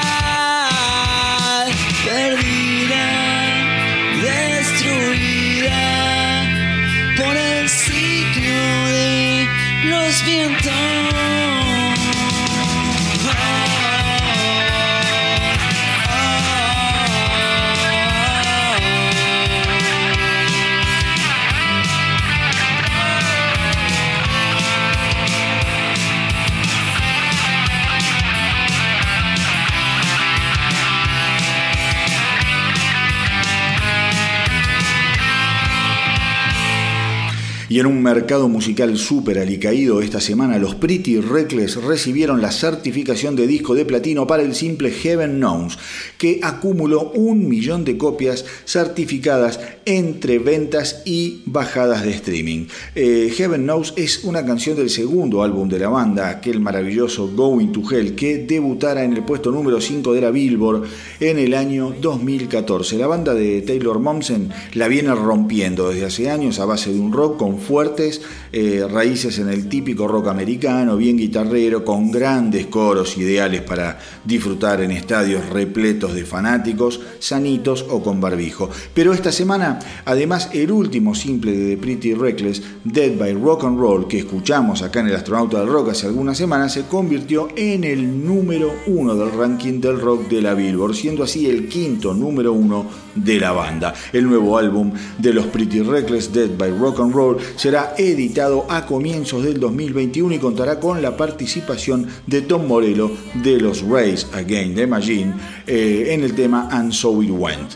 [37.78, 43.36] Y en un mercado musical súper alicaído, esta semana los Pretty Reckless recibieron la certificación
[43.36, 45.78] de disco de platino para el simple Heaven Knows,
[46.18, 52.68] que acumuló un millón de copias certificadas entre ventas y bajadas de streaming.
[52.95, 57.72] Eh, Heaven Knows es una canción del segundo álbum de la banda, aquel maravilloso Going
[57.72, 60.84] to Hell, que debutara en el puesto número 5 de la Billboard
[61.19, 62.98] en el año 2014.
[62.98, 67.14] La banda de Taylor Momsen la viene rompiendo desde hace años a base de un
[67.14, 68.22] rock con fuertes
[68.52, 74.81] eh, raíces en el típico rock americano, bien guitarrero, con grandes coros ideales para disfrutar
[74.81, 78.70] en estadios repletos de fanáticos, sanitos o con barbijo.
[78.94, 83.80] Pero esta semana, además, el último simple de The Pretty Reckless, Dead by Rock and
[83.80, 87.84] Roll, que escuchamos acá en el Astronauta del Rock hace algunas semanas, se convirtió en
[87.84, 92.54] el número uno del ranking del rock de la Billboard, siendo así el quinto número
[92.54, 93.94] uno de la banda.
[94.14, 98.85] El nuevo álbum de los Pretty Reckless, Dead by Rock and Roll, será editado a
[98.85, 104.76] comienzos del 2021 y contará con la participación de Tom Morello de los Rays Again
[104.76, 105.34] de Imagine
[105.65, 107.72] eh, en el tema And So It Went.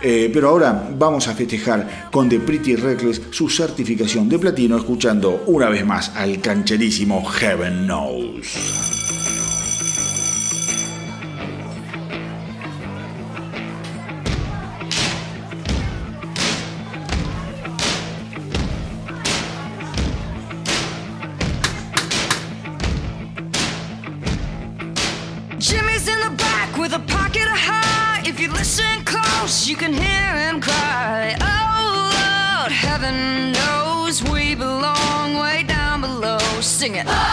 [0.00, 5.42] Eh, pero ahora vamos a festejar con The Pretty Reckless su certificación de platino escuchando
[5.46, 9.07] una vez más al cancherísimo Heaven Knows.
[36.88, 37.27] watching it.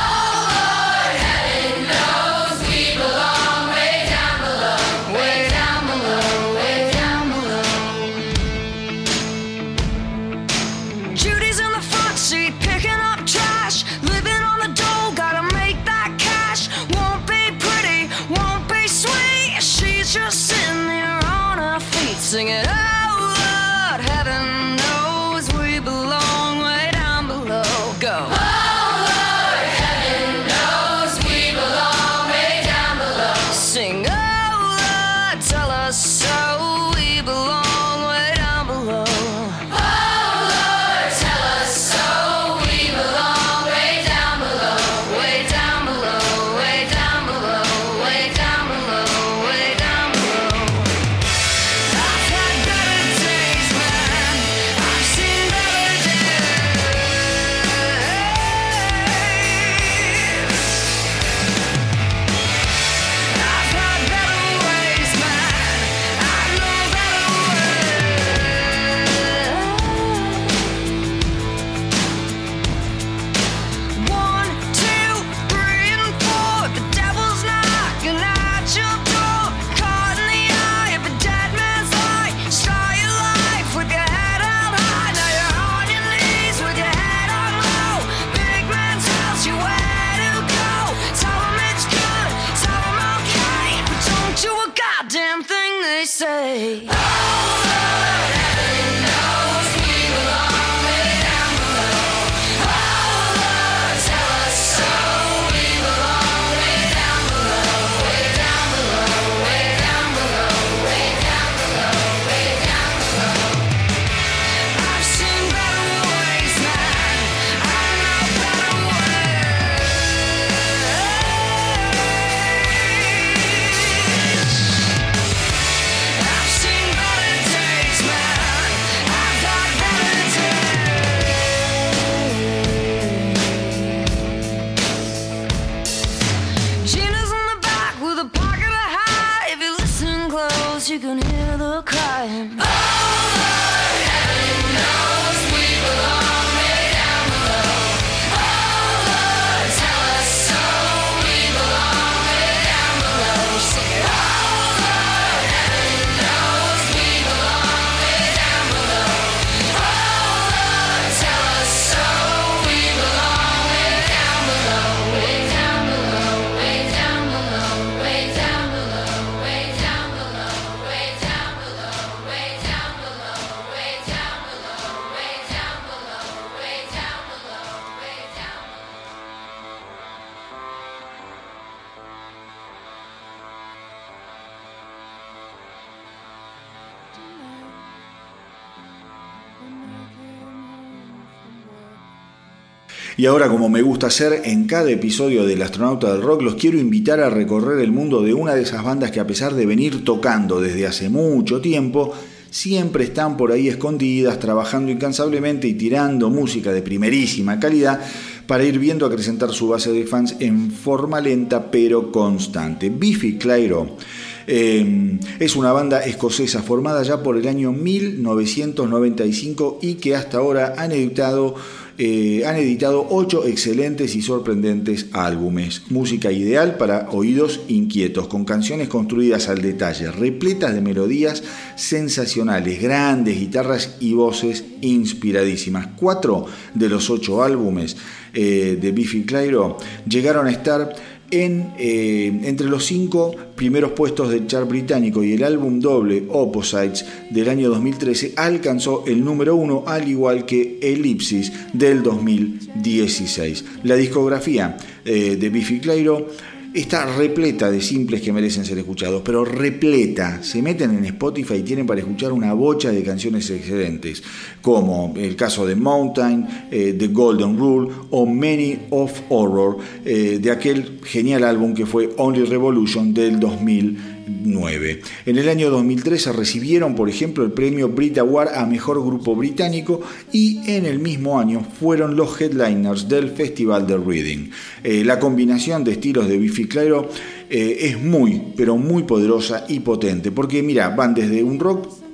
[193.25, 196.77] Y ahora, como me gusta hacer en cada episodio del Astronauta del Rock, los quiero
[196.77, 200.05] invitar a recorrer el mundo de una de esas bandas que a pesar de venir
[200.05, 202.13] tocando desde hace mucho tiempo,
[202.51, 207.99] siempre están por ahí escondidas, trabajando incansablemente y tirando música de primerísima calidad
[208.45, 212.91] para ir viendo acrecentar su base de fans en forma lenta pero constante.
[212.91, 213.97] Biffy Clyro
[214.45, 220.75] eh, es una banda escocesa formada ya por el año 1995 y que hasta ahora
[220.77, 221.55] han editado
[221.97, 225.83] eh, han editado ocho excelentes y sorprendentes álbumes.
[225.89, 231.41] Música ideal para oídos inquietos, con canciones construidas al detalle, repletas de melodías
[231.75, 235.87] sensacionales, grandes guitarras y voces inspiradísimas.
[235.95, 237.95] Cuatro de los ocho álbumes
[238.33, 240.93] eh, de Biffy Clyro llegaron a estar
[241.31, 247.05] en, eh, entre los cinco primeros puestos del chart británico y el álbum doble Opposites
[247.29, 253.65] del año 2013 alcanzó el número uno al igual que Ellipsis del 2016.
[253.83, 256.27] La discografía eh, de Biffy Clyro
[256.75, 260.43] está repleta de simples que merecen ser escuchados, pero repleta.
[260.43, 264.21] Se meten en Spotify y tienen para escuchar una bocha de canciones excelentes,
[264.61, 270.51] como el caso de Mountain, eh, The Golden Rule o Many of Horror, eh, de
[270.51, 277.09] aquel genial álbum que fue Only Revolution del 2000 en el año 2013 recibieron, por
[277.09, 282.15] ejemplo, el premio Brit Award a Mejor Grupo Británico y en el mismo año fueron
[282.15, 284.49] los headliners del Festival de Reading.
[284.83, 287.09] Eh, la combinación de estilos de Biffy Clyro
[287.49, 292.04] eh, es muy, pero muy poderosa y potente, porque mira, van desde un rock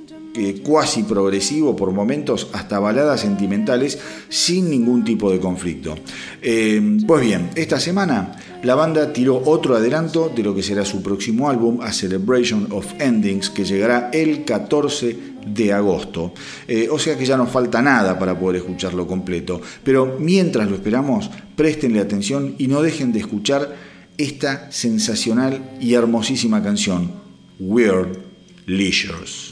[0.62, 3.98] cuasi progresivo por momentos hasta baladas sentimentales
[4.28, 5.94] sin ningún tipo de conflicto.
[6.40, 11.02] Eh, pues bien, esta semana la banda tiró otro adelanto de lo que será su
[11.02, 16.32] próximo álbum, A Celebration of Endings, que llegará el 14 de agosto.
[16.68, 19.60] Eh, o sea que ya no falta nada para poder escucharlo completo.
[19.82, 23.74] Pero mientras lo esperamos, préstenle atención y no dejen de escuchar
[24.16, 27.10] esta sensacional y hermosísima canción,
[27.58, 28.18] Weird
[28.66, 29.51] Leisures.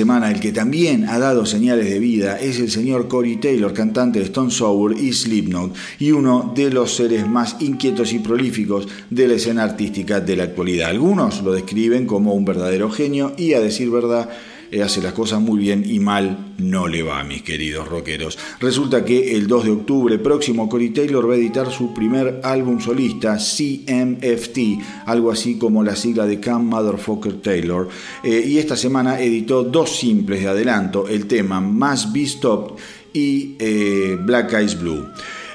[0.00, 4.18] Semana el que también ha dado señales de vida es el señor Corey Taylor, cantante
[4.18, 9.28] de Stone Sour y Slipknot, y uno de los seres más inquietos y prolíficos de
[9.28, 10.88] la escena artística de la actualidad.
[10.88, 14.30] Algunos lo describen como un verdadero genio y a decir verdad
[14.72, 18.38] eh, hace las cosas muy bien y mal no le va, mis queridos rockeros.
[18.60, 22.80] Resulta que el 2 de octubre próximo Corey Taylor va a editar su primer álbum
[22.80, 24.58] solista, CMFT,
[25.06, 27.88] algo así como la sigla de Cam Motherfucker Taylor,
[28.22, 32.82] eh, y esta semana editó dos simples de adelanto, el tema Must Be Stopped
[33.12, 35.06] y eh, Black Eyes Blue.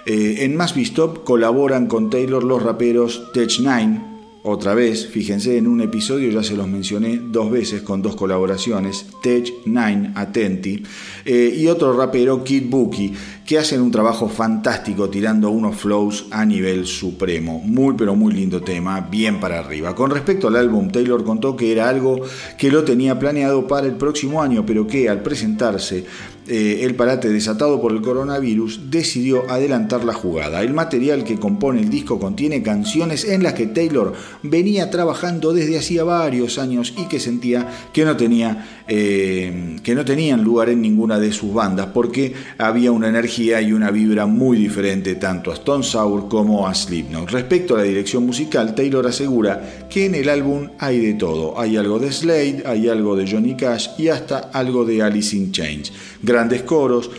[0.07, 4.14] En Must Be Stopped colaboran con Taylor los raperos Tech Nine,
[4.47, 9.07] otra vez, fíjense, en un episodio ya se los mencioné dos veces con dos colaboraciones,
[9.23, 10.83] Tech Nine Atenti
[11.25, 13.11] eh, y otro rapero, Kid Bookie,
[13.43, 17.59] que hacen un trabajo fantástico tirando unos flows a nivel supremo.
[17.59, 19.95] Muy pero muy lindo tema, bien para arriba.
[19.95, 22.21] Con respecto al álbum, Taylor contó que era algo
[22.55, 26.05] que lo tenía planeado para el próximo año, pero que al presentarse
[26.47, 30.61] eh, el parate desatado por el coronavirus, decidió adelantar la jugada.
[30.61, 34.13] El material que compone el disco contiene canciones en las que Taylor
[34.43, 40.05] venía trabajando desde hacía varios años y que sentía que no, tenía, eh, que no
[40.05, 44.57] tenían lugar en ninguna de sus bandas porque había una energía y una vibra muy
[44.57, 47.31] diferente tanto a Stone Sour como a Slipknot.
[47.31, 51.59] Respecto a la dirección musical, Taylor asegura que en el álbum hay de todo.
[51.59, 55.51] Hay algo de Slade, hay algo de Johnny Cash y hasta algo de Alice in
[55.51, 55.91] Chains
[56.35, 57.09] grandes coros,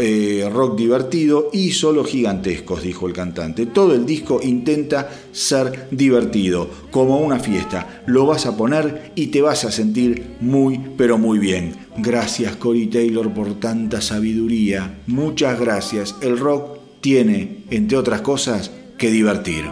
[0.00, 3.66] eh, rock divertido y solo gigantescos, dijo el cantante.
[3.66, 8.02] Todo el disco intenta ser divertido, como una fiesta.
[8.06, 11.76] Lo vas a poner y te vas a sentir muy, pero muy bien.
[11.98, 14.98] Gracias Cory Taylor por tanta sabiduría.
[15.06, 16.14] Muchas gracias.
[16.22, 19.64] El rock tiene, entre otras cosas, que divertir.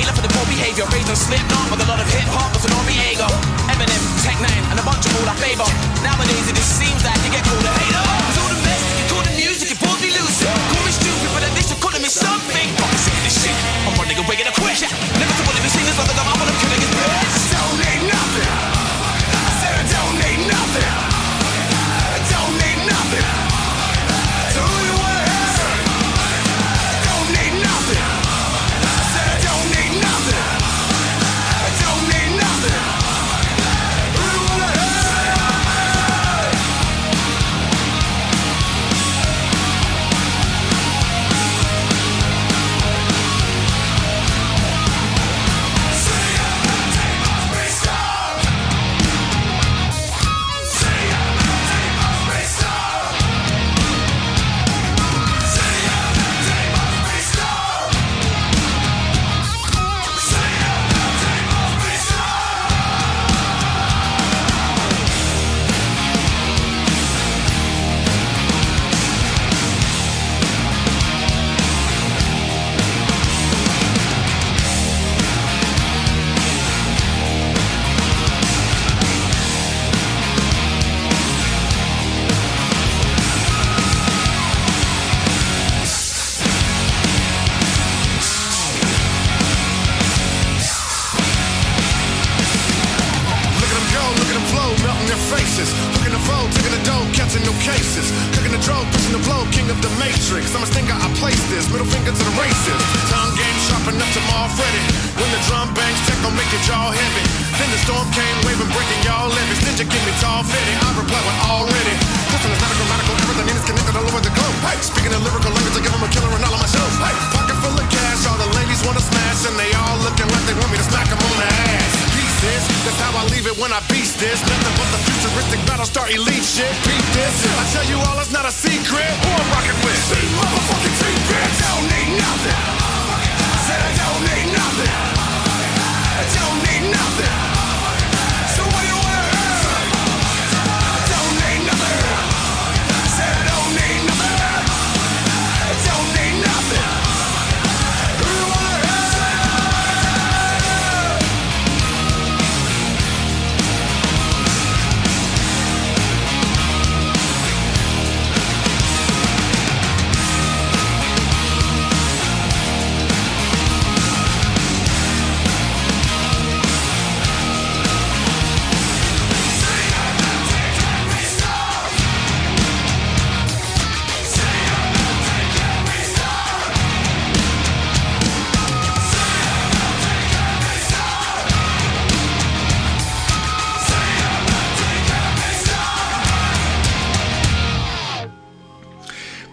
[0.00, 0.88] Taylor for the poor behavior.
[0.96, 3.28] Raised on Slipknot with a lot of hip hop with an Noriega.
[3.68, 5.68] Eminem, Tech Nine, and a bunch of all I favor.
[6.00, 8.04] Nowadays it just seems that you get called a hater.
[8.32, 10.40] It's all the mess, you call the music, you pulled me loose.
[10.40, 12.66] Call me stupid, but at least you're calling me something.
[12.80, 13.52] Fuck sick of this shit.
[13.84, 14.54] I'm running away and I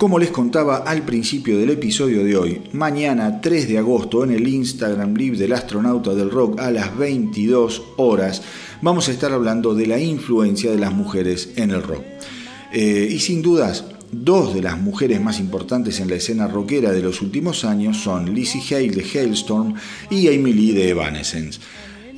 [0.07, 4.47] Como les contaba al principio del episodio de hoy, mañana 3 de agosto en el
[4.47, 8.41] Instagram Live del astronauta del rock a las 22 horas
[8.81, 12.05] vamos a estar hablando de la influencia de las mujeres en el rock.
[12.71, 17.01] Eh, y sin dudas, dos de las mujeres más importantes en la escena rockera de
[17.01, 19.73] los últimos años son Lizzie Hale de Hailstorm
[20.09, 21.59] y Amy Lee de Evanescence.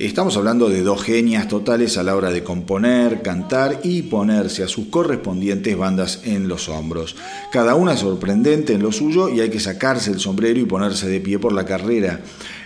[0.00, 4.66] Estamos hablando de dos genias totales a la hora de componer, cantar y ponerse a
[4.66, 7.16] sus correspondientes bandas en los hombros.
[7.52, 11.20] Cada una sorprendente en lo suyo y hay que sacarse el sombrero y ponerse de
[11.20, 12.20] pie por la carrera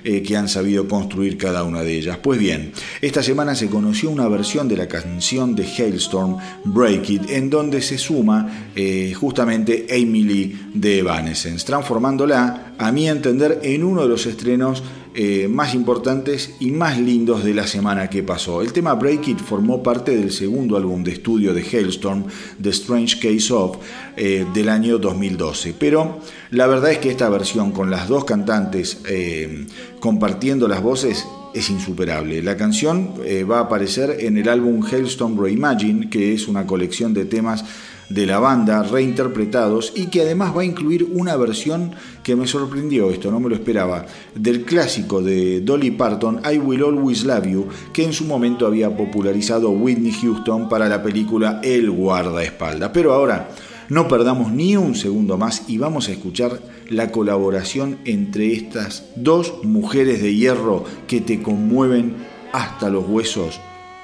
[0.04, 2.18] eh, que han sabido construir cada una de ellas.
[2.18, 2.70] Pues bien,
[3.00, 7.82] esta semana se conoció una versión de la canción de Hailstorm, Break It, en donde
[7.82, 14.24] se suma eh, justamente Lee de Evanescence, transformándola, a mi entender, en uno de los
[14.26, 14.84] estrenos
[15.16, 18.62] eh, más importantes y más lindos de la semana que pasó.
[18.62, 22.24] El tema Break It formó parte del segundo álbum de estudio de Hailstorm,
[22.60, 23.76] The Strange Case of,
[24.16, 25.74] eh, del año 2012.
[25.78, 26.18] Pero
[26.50, 29.66] la verdad es que esta versión con las dos cantantes eh,
[30.00, 31.24] compartiendo las voces
[31.54, 32.42] es insuperable.
[32.42, 33.14] La canción
[33.48, 37.64] va a aparecer en el álbum Hailstorm Reimagine, que es una colección de temas
[38.08, 43.10] de la banda reinterpretados y que además va a incluir una versión que me sorprendió,
[43.10, 47.68] esto no me lo esperaba, del clásico de Dolly Parton, I Will Always Love You,
[47.92, 52.90] que en su momento había popularizado Whitney Houston para la película El guardaespaldas.
[52.92, 53.50] Pero ahora
[53.88, 59.62] no perdamos ni un segundo más y vamos a escuchar la colaboración entre estas dos
[59.62, 62.16] mujeres de hierro que te conmueven
[62.52, 63.60] hasta los huesos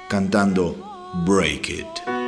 [0.09, 0.75] cantando
[1.25, 2.20] Break It.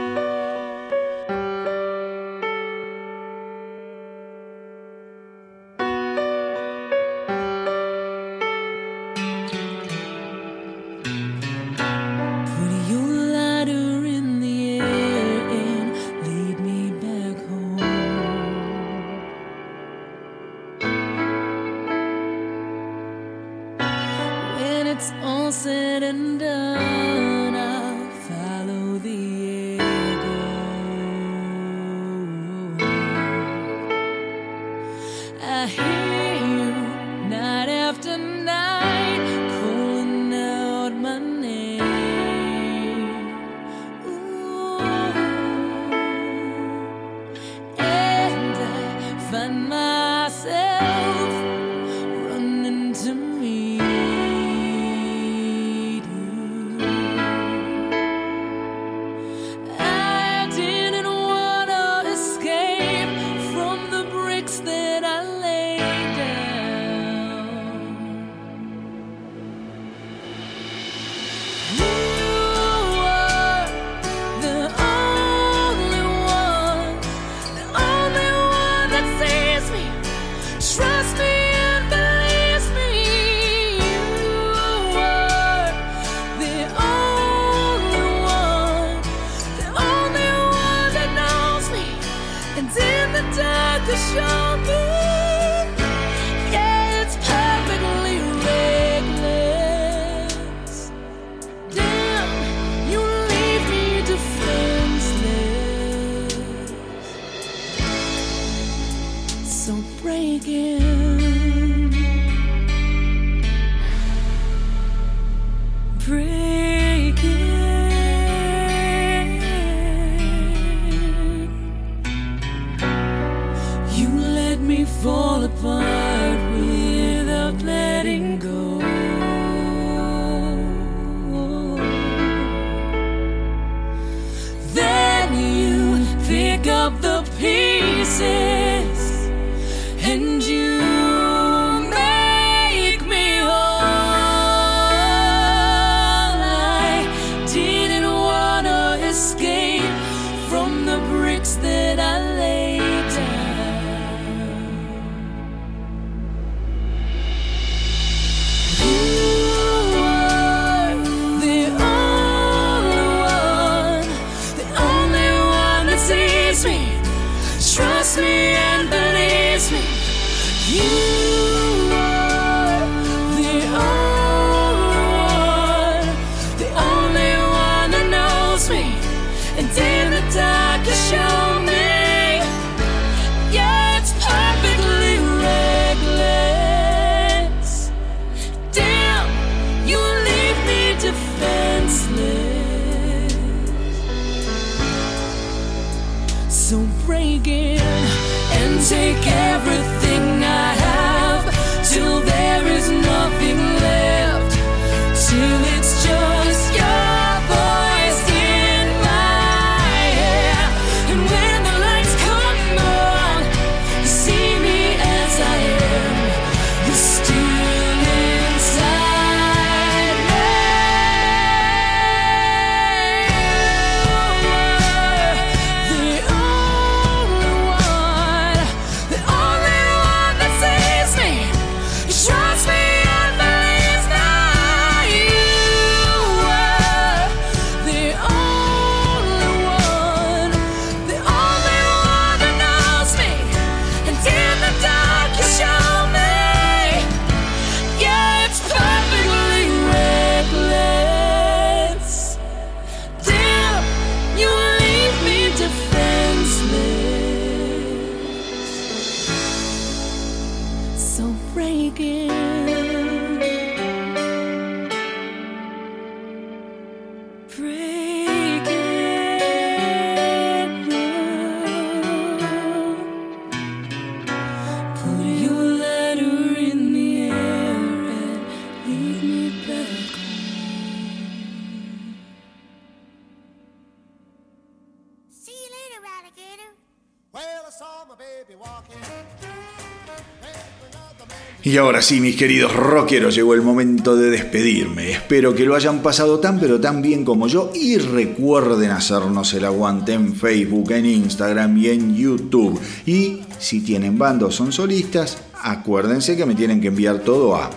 [291.65, 295.11] Y ahora sí, mis queridos rockeros, llegó el momento de despedirme.
[295.11, 299.63] Espero que lo hayan pasado tan pero tan bien como yo y recuerden hacernos el
[299.63, 302.77] aguante en Facebook, en Instagram y en YouTube.
[303.05, 307.69] Y si tienen banda o son solistas, acuérdense que me tienen que enviar todo a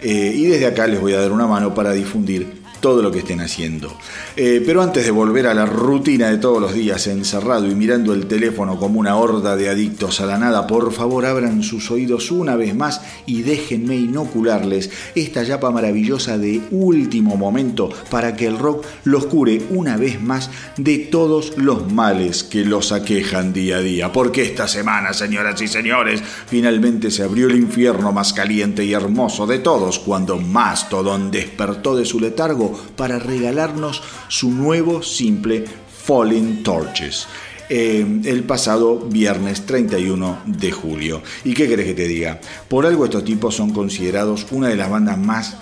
[0.00, 3.20] eh, Y desde acá les voy a dar una mano para difundir todo lo que
[3.20, 3.96] estén haciendo.
[4.36, 8.12] Eh, pero antes de volver a la rutina de todos los días encerrado y mirando
[8.12, 12.30] el teléfono como una horda de adictos a la nada, por favor abran sus oídos
[12.30, 18.58] una vez más y déjenme inocularles esta yapa maravillosa de último momento para que el
[18.58, 23.80] rock los cure una vez más de todos los males que los aquejan día a
[23.80, 24.12] día.
[24.12, 29.46] Porque esta semana, señoras y señores, finalmente se abrió el infierno más caliente y hermoso
[29.46, 35.64] de todos cuando Mastodon despertó de su letargo para regalarnos su nuevo simple
[36.04, 37.26] Falling Torches.
[37.68, 41.22] eh, el pasado viernes 31 de julio.
[41.44, 42.40] ¿Y qué querés que te diga?
[42.68, 45.56] Por algo estos tipos son considerados una de las bandas más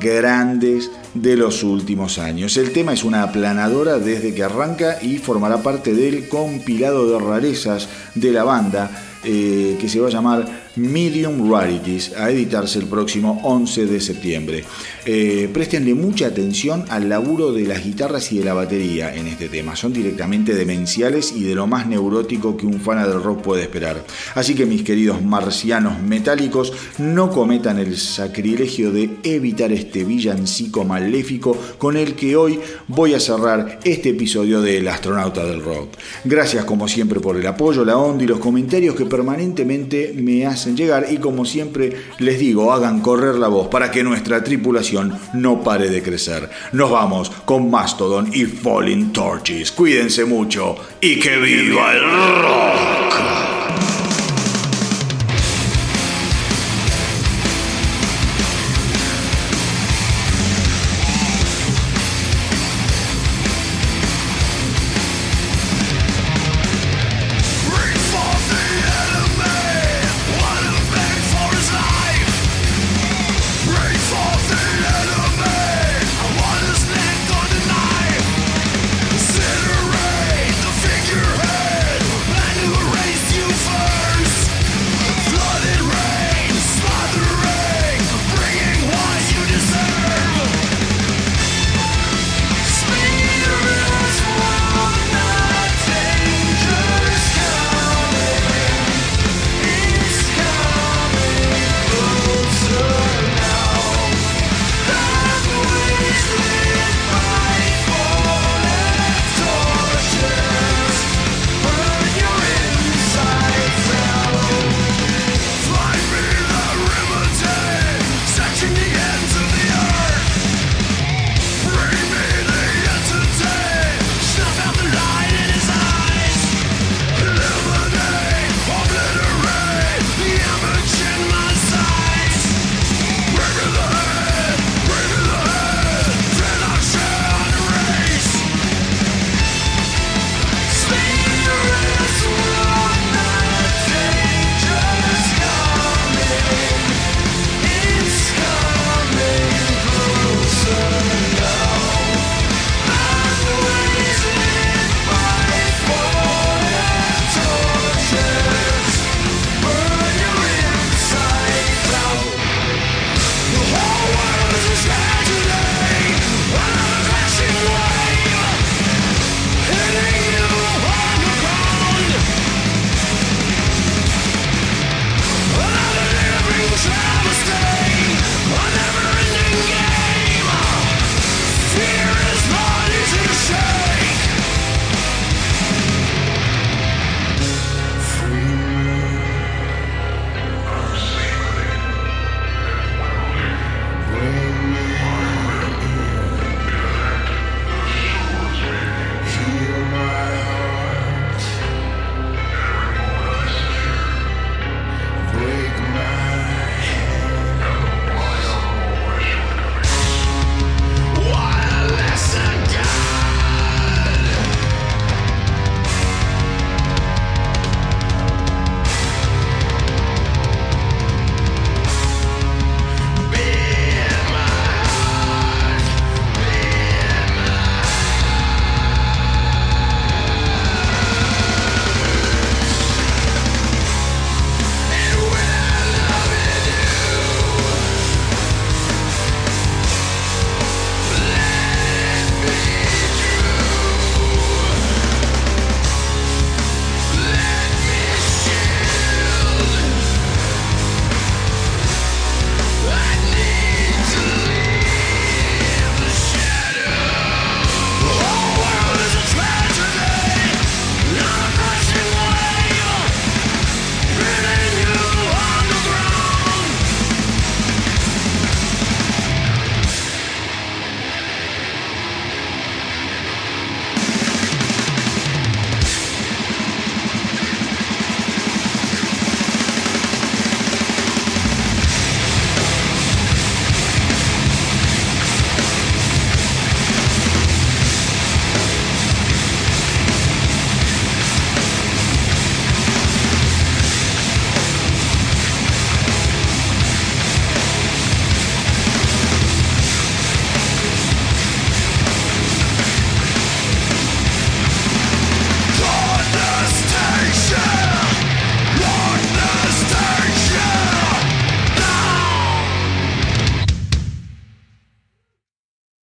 [0.00, 2.56] grandes de los últimos años.
[2.56, 7.88] El tema es una aplanadora desde que arranca y formará parte del compilado de rarezas
[8.14, 8.90] de la banda
[9.24, 14.64] eh, que se va a llamar Medium Rarities, a editarse el próximo 11 de septiembre.
[15.04, 19.48] Eh, préstenle mucha atención al laburo de las guitarras y de la batería en este
[19.48, 19.76] tema.
[19.76, 24.04] Son directamente demenciales y de lo más neurótico que un fan del rock puede esperar.
[24.34, 31.56] Así que mis queridos marcianos metálicos, no cometan el sacrilegio de evitar este villancico maléfico
[31.78, 35.96] con el que hoy voy a cerrar este episodio de El astronauta del rock.
[36.24, 40.61] Gracias como siempre por el apoyo, la onda y los comentarios que permanentemente me hacen
[40.70, 45.62] llegar y como siempre les digo, hagan correr la voz para que nuestra tripulación no
[45.62, 46.48] pare de crecer.
[46.72, 49.72] Nos vamos con Mastodon y Falling Torches.
[49.72, 53.81] Cuídense mucho y que viva el rock.